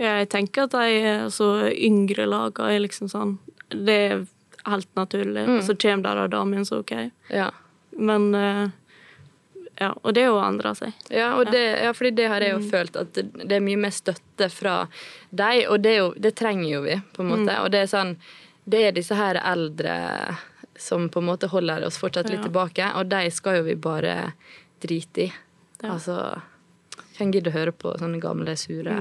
Jeg 0.00 0.28
tenker 0.32 0.66
at 0.66 0.76
de 0.76 1.16
altså, 1.24 1.54
yngre 1.72 2.26
lagene 2.28 2.76
er 2.76 2.84
liksom 2.84 3.08
sånn 3.12 3.36
Det 3.72 3.98
er 4.10 4.24
helt 4.66 4.88
naturlig. 4.96 5.46
Og 5.48 5.62
så 5.66 5.74
kommer 5.76 6.02
der 6.08 6.16
av 6.24 6.30
damen, 6.30 6.64
så 6.68 6.78
OK. 6.82 6.92
Ja. 7.30 7.50
Men 7.98 8.34
eh, 8.34 8.68
Ja. 9.80 9.88
Og 10.04 10.12
det 10.14 10.26
å 10.28 10.36
endre 10.44 10.74
seg. 10.78 10.92
Ja, 11.10 11.32
og 11.40 11.48
det, 11.50 11.62
ja, 11.82 11.90
fordi 11.96 12.10
det 12.14 12.26
har 12.28 12.40
jeg 12.44 12.52
jo 12.52 12.60
følt, 12.70 12.96
at 12.96 13.14
det, 13.16 13.24
det 13.48 13.56
er 13.56 13.64
mye 13.64 13.80
mer 13.80 13.90
støtte 13.90 14.46
fra 14.52 14.74
deg, 15.30 15.64
og 15.72 15.80
det, 15.82 15.94
jo, 15.96 16.12
det 16.16 16.34
trenger 16.38 16.68
jo 16.68 16.82
vi, 16.84 16.98
på 17.16 17.24
en 17.24 17.30
måte. 17.32 17.56
Og 17.64 17.70
det 17.72 17.80
er 17.82 17.90
sånn 17.90 18.16
Det 18.64 18.78
er 18.86 18.92
disse 18.94 19.16
her 19.18 19.40
eldre 19.42 19.96
som 20.78 21.08
på 21.10 21.18
en 21.18 21.26
måte 21.26 21.48
holder 21.50 21.82
oss 21.86 21.98
fortsatt 21.98 22.28
litt 22.30 22.38
Ja. 22.44 22.46
tilbake, 22.46 22.92
og 22.94 23.08
de 23.10 23.24
skal 23.34 23.56
jo 23.58 23.62
vi 23.66 23.74
bare 23.74 24.32
drite 24.80 25.24
i. 25.26 25.32
Ja. 25.82 25.96
Altså 25.96 26.40
Hvem 27.16 27.32
gidder 27.34 27.50
å 27.50 27.56
høre 27.58 27.72
på 27.72 27.96
sånne 27.98 28.20
gamle, 28.22 28.54
sure 28.56 28.94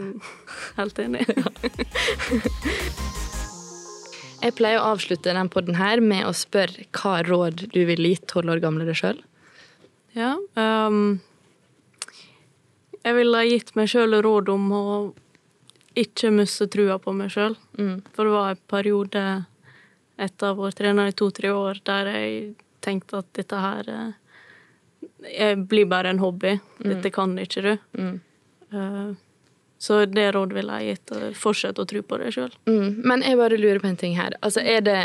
Helt 0.77 0.99
enig. 0.99 1.27
Jeg 4.41 4.55
pleier 4.57 4.81
å 4.81 4.93
avslutte 4.95 5.33
den 5.37 5.49
podden 5.53 5.77
her 5.77 6.01
med 6.01 6.25
å 6.25 6.33
spørre 6.33 6.87
hva 6.97 7.19
råd 7.27 7.67
du 7.73 7.81
ville 7.85 8.13
gitt 8.15 8.25
tolv 8.31 8.55
år 8.55 8.61
gamle 8.63 8.87
deg 8.87 8.97
sjøl. 8.97 9.19
Ja. 10.17 10.33
um, 10.57 11.19
jeg 13.01 13.17
ville 13.17 13.43
gitt 13.47 13.75
meg 13.77 13.89
sjøl 13.89 14.17
råd 14.25 14.49
om 14.53 14.65
å 14.75 14.85
ikke 15.97 16.31
miste 16.33 16.67
trua 16.71 16.97
på 17.01 17.13
meg 17.15 17.31
sjøl. 17.33 17.55
Mm. 17.77 18.01
For 18.15 18.27
det 18.27 18.33
var 18.35 18.53
en 18.53 18.65
periode 18.71 19.23
etter 20.21 20.57
vært 20.57 20.77
trener 20.79 21.09
i 21.09 21.15
to-tre 21.17 21.53
år 21.53 21.81
der 21.87 22.11
jeg 22.11 22.35
tenkte 22.83 23.21
at 23.21 23.29
dette 23.37 23.61
her 23.61 23.89
eh, 23.93 24.11
jeg 25.21 25.65
blir 25.69 25.89
bare 25.89 26.13
en 26.13 26.21
hobby. 26.21 26.55
Dette 26.81 27.11
kan 27.13 27.33
ikke 27.41 27.61
du. 27.65 27.73
Mm. 27.97 28.15
Eh, 28.73 29.11
så 29.81 30.03
det 30.05 30.27
rådet 30.35 30.53
ville 30.59 30.75
jeg 30.77 30.95
gitt. 30.95 31.11
å 31.15 31.29
Fortsette 31.33 31.81
å 31.81 31.87
tro 31.89 32.03
på 32.05 32.19
det 32.21 32.33
sjøl. 32.35 32.51
Mm. 32.69 33.01
Men 33.01 33.23
jeg 33.25 33.39
bare 33.39 33.57
lurer 33.57 33.79
på 33.81 33.89
en 33.89 33.97
ting 33.97 34.13
her. 34.13 34.35
Altså, 34.45 34.61
er, 34.61 34.83
det, 34.85 34.97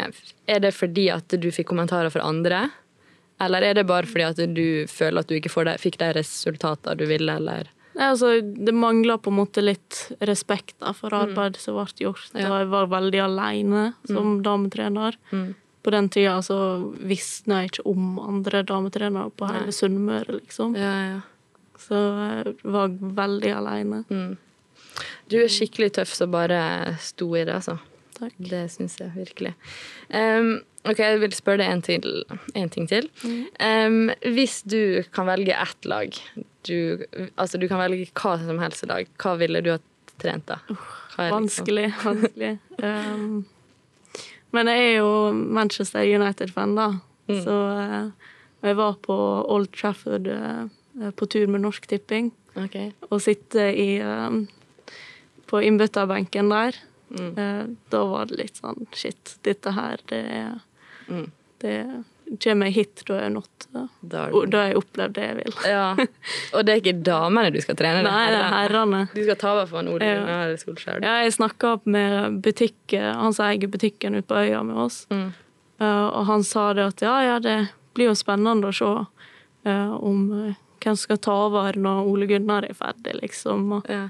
er 0.44 0.60
det 0.60 0.74
fordi 0.76 1.06
at 1.14 1.32
du 1.32 1.48
fikk 1.54 1.70
kommentarer 1.70 2.12
fra 2.12 2.26
andre? 2.28 2.66
Eller 3.40 3.64
er 3.64 3.78
det 3.78 3.86
bare 3.88 4.08
fordi 4.08 4.26
at 4.26 4.42
du 4.52 4.84
føler 4.92 5.24
at 5.24 5.32
du 5.32 5.38
ikke 5.38 5.52
får 5.52 5.70
de, 5.70 5.74
fikk 5.80 5.96
de 6.02 6.12
resultatene 6.18 7.00
du 7.00 7.06
ville, 7.08 7.38
eller 7.40 7.72
Altså, 7.96 8.40
det 8.44 8.74
mangla 8.76 9.16
på 9.16 9.30
en 9.32 9.38
måte 9.38 9.62
litt 9.64 10.10
respekt 10.28 10.74
da, 10.84 10.92
for 10.92 11.14
arbeidet 11.16 11.62
som 11.62 11.78
ble 11.78 11.86
gjort. 12.04 12.26
Ja. 12.34 12.50
Jeg 12.60 12.68
var 12.68 12.90
veldig 12.92 13.22
aleine 13.24 13.84
som 14.04 14.42
dametrener. 14.44 15.16
Mm. 15.30 15.54
På 15.80 15.92
den 15.94 16.10
tida 16.12 16.34
så 16.44 16.58
visste 17.00 17.48
jeg 17.48 17.70
ikke 17.70 17.86
om 17.88 18.18
andre 18.20 18.60
dametrenere 18.68 19.32
på 19.32 19.48
hele 19.48 19.72
Sunnmøre, 19.72 20.42
liksom. 20.42 20.76
Ja, 20.76 20.92
ja. 21.14 21.22
Så 21.80 21.96
jeg 21.96 22.56
var 22.68 22.92
veldig 23.22 23.52
aleine. 23.56 24.04
Mm. 24.10 24.36
Du 25.30 25.36
er 25.42 25.50
skikkelig 25.52 25.92
tøff 25.98 26.14
som 26.16 26.32
bare 26.34 26.96
sto 27.02 27.28
i 27.36 27.44
det, 27.44 27.54
altså. 27.58 27.78
Takk. 28.16 28.32
Det 28.38 28.62
syns 28.72 28.94
jeg 29.00 29.12
virkelig. 29.12 29.52
Um, 30.08 30.62
ok, 30.88 31.00
jeg 31.02 31.18
vil 31.20 31.34
spørre 31.36 31.60
deg 31.60 31.72
en, 31.74 31.82
til, 31.84 32.06
en 32.56 32.70
ting 32.72 32.86
til. 32.88 33.10
Um, 33.60 34.06
hvis 34.24 34.62
du 34.64 35.02
kan 35.12 35.28
velge 35.28 35.52
ett 35.52 35.88
lag 35.90 36.16
du, 36.66 37.04
Altså, 37.36 37.60
du 37.60 37.66
kan 37.68 37.78
velge 37.82 38.08
hva 38.16 38.38
som 38.40 38.62
helst 38.62 38.86
i 38.86 38.88
dag. 38.90 39.10
Hva 39.20 39.34
ville 39.42 39.60
du 39.62 39.74
ha 39.74 39.76
trent, 40.22 40.46
da? 40.48 40.60
Er 40.66 40.72
liksom- 40.72 41.34
Vanskelig, 41.36 41.90
vanskelig. 42.04 42.54
Um, 42.80 43.44
men 44.56 44.68
jeg 44.72 44.88
er 44.88 44.96
jo 45.02 45.12
Manchester 45.32 46.06
United-fan, 46.08 46.74
da. 46.78 46.88
Mm. 47.28 47.38
Så 47.44 47.52
uh, 47.52 48.10
jeg 48.64 48.76
var 48.80 48.96
på 49.04 49.14
Old 49.52 49.68
Trafford 49.76 50.28
uh, 50.32 51.10
på 51.12 51.28
tur 51.28 51.46
med 51.52 51.66
Norsk 51.66 51.88
Tipping. 51.92 52.32
Okay. 52.56 52.94
og 53.12 53.20
sitte 53.20 53.66
i 53.76 53.98
um, 54.00 54.46
på 55.46 55.60
innbytterbenken 55.62 56.48
der. 56.52 56.76
Mm. 57.10 57.30
Eh, 57.38 57.64
da 57.94 58.02
var 58.10 58.26
det 58.26 58.40
litt 58.40 58.56
sånn 58.58 58.86
Shit, 58.92 59.36
dette 59.46 59.70
her, 59.76 60.00
det 60.10 60.24
er 60.40 60.56
Mm. 61.06 61.28
Det 61.62 62.02
kommer 62.42 62.66
jeg 62.66 62.74
hit, 62.74 63.02
da 63.06 63.14
er 63.14 63.20
jeg 63.28 63.32
nådd 63.36 63.66
Da 64.10 64.24
har 64.26 64.64
jeg 64.72 64.76
opplevd 64.80 65.12
det 65.14 65.22
jeg 65.28 65.36
vil. 65.38 65.52
Ja. 65.70 65.84
Og 66.56 66.64
det 66.66 66.72
er 66.74 66.80
ikke 66.82 66.94
damene 67.06 67.52
du 67.54 67.60
skal 67.62 67.78
trene? 67.78 68.02
Nei, 68.02 68.24
det 68.34 68.40
er 68.40 68.50
herrene. 68.50 69.04
Du 69.14 69.20
skal 69.22 69.38
ta 69.38 69.52
over 69.54 69.70
for 69.70 69.78
en 69.84 69.92
Ole 69.92 70.02
Ja. 70.08 70.16
Gunnar 70.24 70.56
Solskjær? 70.58 70.98
Ja, 71.06 71.14
jeg 71.22 71.36
snakka 71.38 71.76
med 71.86 72.40
butikken, 72.42 73.06
han 73.22 73.32
som 73.38 73.46
eier 73.46 73.70
butikken 73.70 74.18
ute 74.18 74.26
på 74.26 74.42
øya 74.42 74.64
med 74.66 74.76
oss, 74.88 75.06
Mm. 75.14 75.32
Eh, 75.78 76.06
og 76.08 76.26
han 76.26 76.42
sa 76.42 76.72
det 76.72 76.86
at 76.88 77.02
ja, 77.06 77.20
ja, 77.22 77.38
det 77.38 77.68
blir 77.94 78.08
jo 78.10 78.14
spennende 78.18 78.66
å 78.66 78.74
se 78.74 79.06
eh, 79.70 79.90
om 79.94 80.48
eh, 80.48 80.54
hvem 80.80 80.96
som 80.96 81.04
skal 81.06 81.18
ta 81.18 81.32
over 81.46 81.76
når 81.78 82.06
Ole 82.10 82.26
Gunnar 82.26 82.64
er 82.66 82.74
ferdig, 82.74 83.14
liksom. 83.22 83.72
Og 83.78 83.86
Ja. 83.88 84.08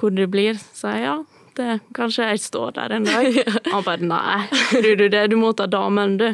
Hvor 0.00 0.14
det 0.14 0.28
blir. 0.32 0.58
Så 0.74 0.92
jeg 0.94 1.06
ja, 1.06 1.16
det, 1.58 1.78
kanskje 1.94 2.28
jeg 2.32 2.44
står 2.44 2.76
der 2.78 2.96
en 2.96 3.08
dag. 3.08 3.40
Han 3.72 3.86
bare 3.86 4.10
nei, 4.10 4.42
tror 4.72 5.00
du 5.00 5.08
det? 5.08 5.26
Du 5.32 5.38
må 5.40 5.52
ta 5.56 5.68
damen, 5.70 6.18
du. 6.20 6.30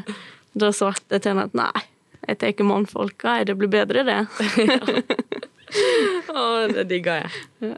Da 0.58 0.72
svarte 0.74 1.16
jeg 1.16 1.24
til 1.24 1.34
henne 1.34 1.48
at 1.50 1.56
nei, 1.56 1.86
jeg 2.26 2.40
tar 2.40 2.66
mannfolka, 2.66 3.40
det 3.46 3.56
blir 3.58 3.70
bedre 3.72 4.04
det. 4.06 4.20
Å, 5.70 6.66
det 6.70 6.84
digger 6.90 7.20
jeg. 7.22 7.76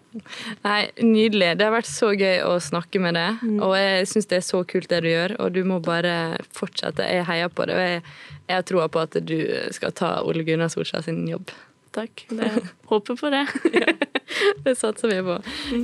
Nei, 0.64 0.78
Nydelig. 1.04 1.50
Det 1.60 1.66
har 1.66 1.74
vært 1.74 1.90
så 1.90 2.12
gøy 2.16 2.40
å 2.46 2.54
snakke 2.62 3.00
med 3.02 3.18
deg. 3.18 3.42
Og 3.60 3.74
jeg 3.76 4.06
syns 4.08 4.30
det 4.30 4.38
er 4.38 4.46
så 4.46 4.62
kult 4.68 4.88
det 4.92 5.02
du 5.04 5.10
gjør, 5.10 5.36
og 5.44 5.52
du 5.56 5.60
må 5.68 5.76
bare 5.84 6.38
fortsette. 6.56 7.04
Jeg 7.04 7.26
heier 7.28 7.52
på 7.52 7.66
det, 7.68 7.76
og 7.76 7.84
jeg, 7.84 8.00
jeg 8.48 8.56
har 8.56 8.66
troa 8.68 8.88
på 8.92 9.04
at 9.04 9.20
du 9.28 9.36
skal 9.76 9.92
ta 9.98 10.14
Ole 10.24 10.46
Gunnar 10.48 10.72
Solskjær 10.72 11.04
sin 11.04 11.26
jobb. 11.28 11.52
Takk. 11.92 12.24
Det, 12.32 12.48
håper 12.88 13.20
på 13.20 13.32
det. 13.32 13.44
Det 14.64 14.76
satser 14.78 15.12
vi 15.12 15.20
på. 15.26 15.38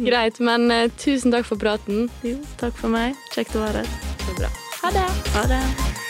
Greit, 0.07 0.41
men 0.41 0.69
uh, 0.73 0.87
tusen 1.01 1.35
takk 1.35 1.49
for 1.49 1.61
praten. 1.61 2.09
Jo, 2.27 2.39
takk 2.61 2.77
for 2.79 2.93
meg. 2.93 3.17
Kjekt 3.35 3.57
å 3.59 3.65
være 3.65 3.85
her. 3.85 4.13
Så 4.27 4.37
bra. 4.41 4.53
Ha 4.83 4.95
det. 4.95 5.09
Ha 5.37 5.49
det. 5.55 6.08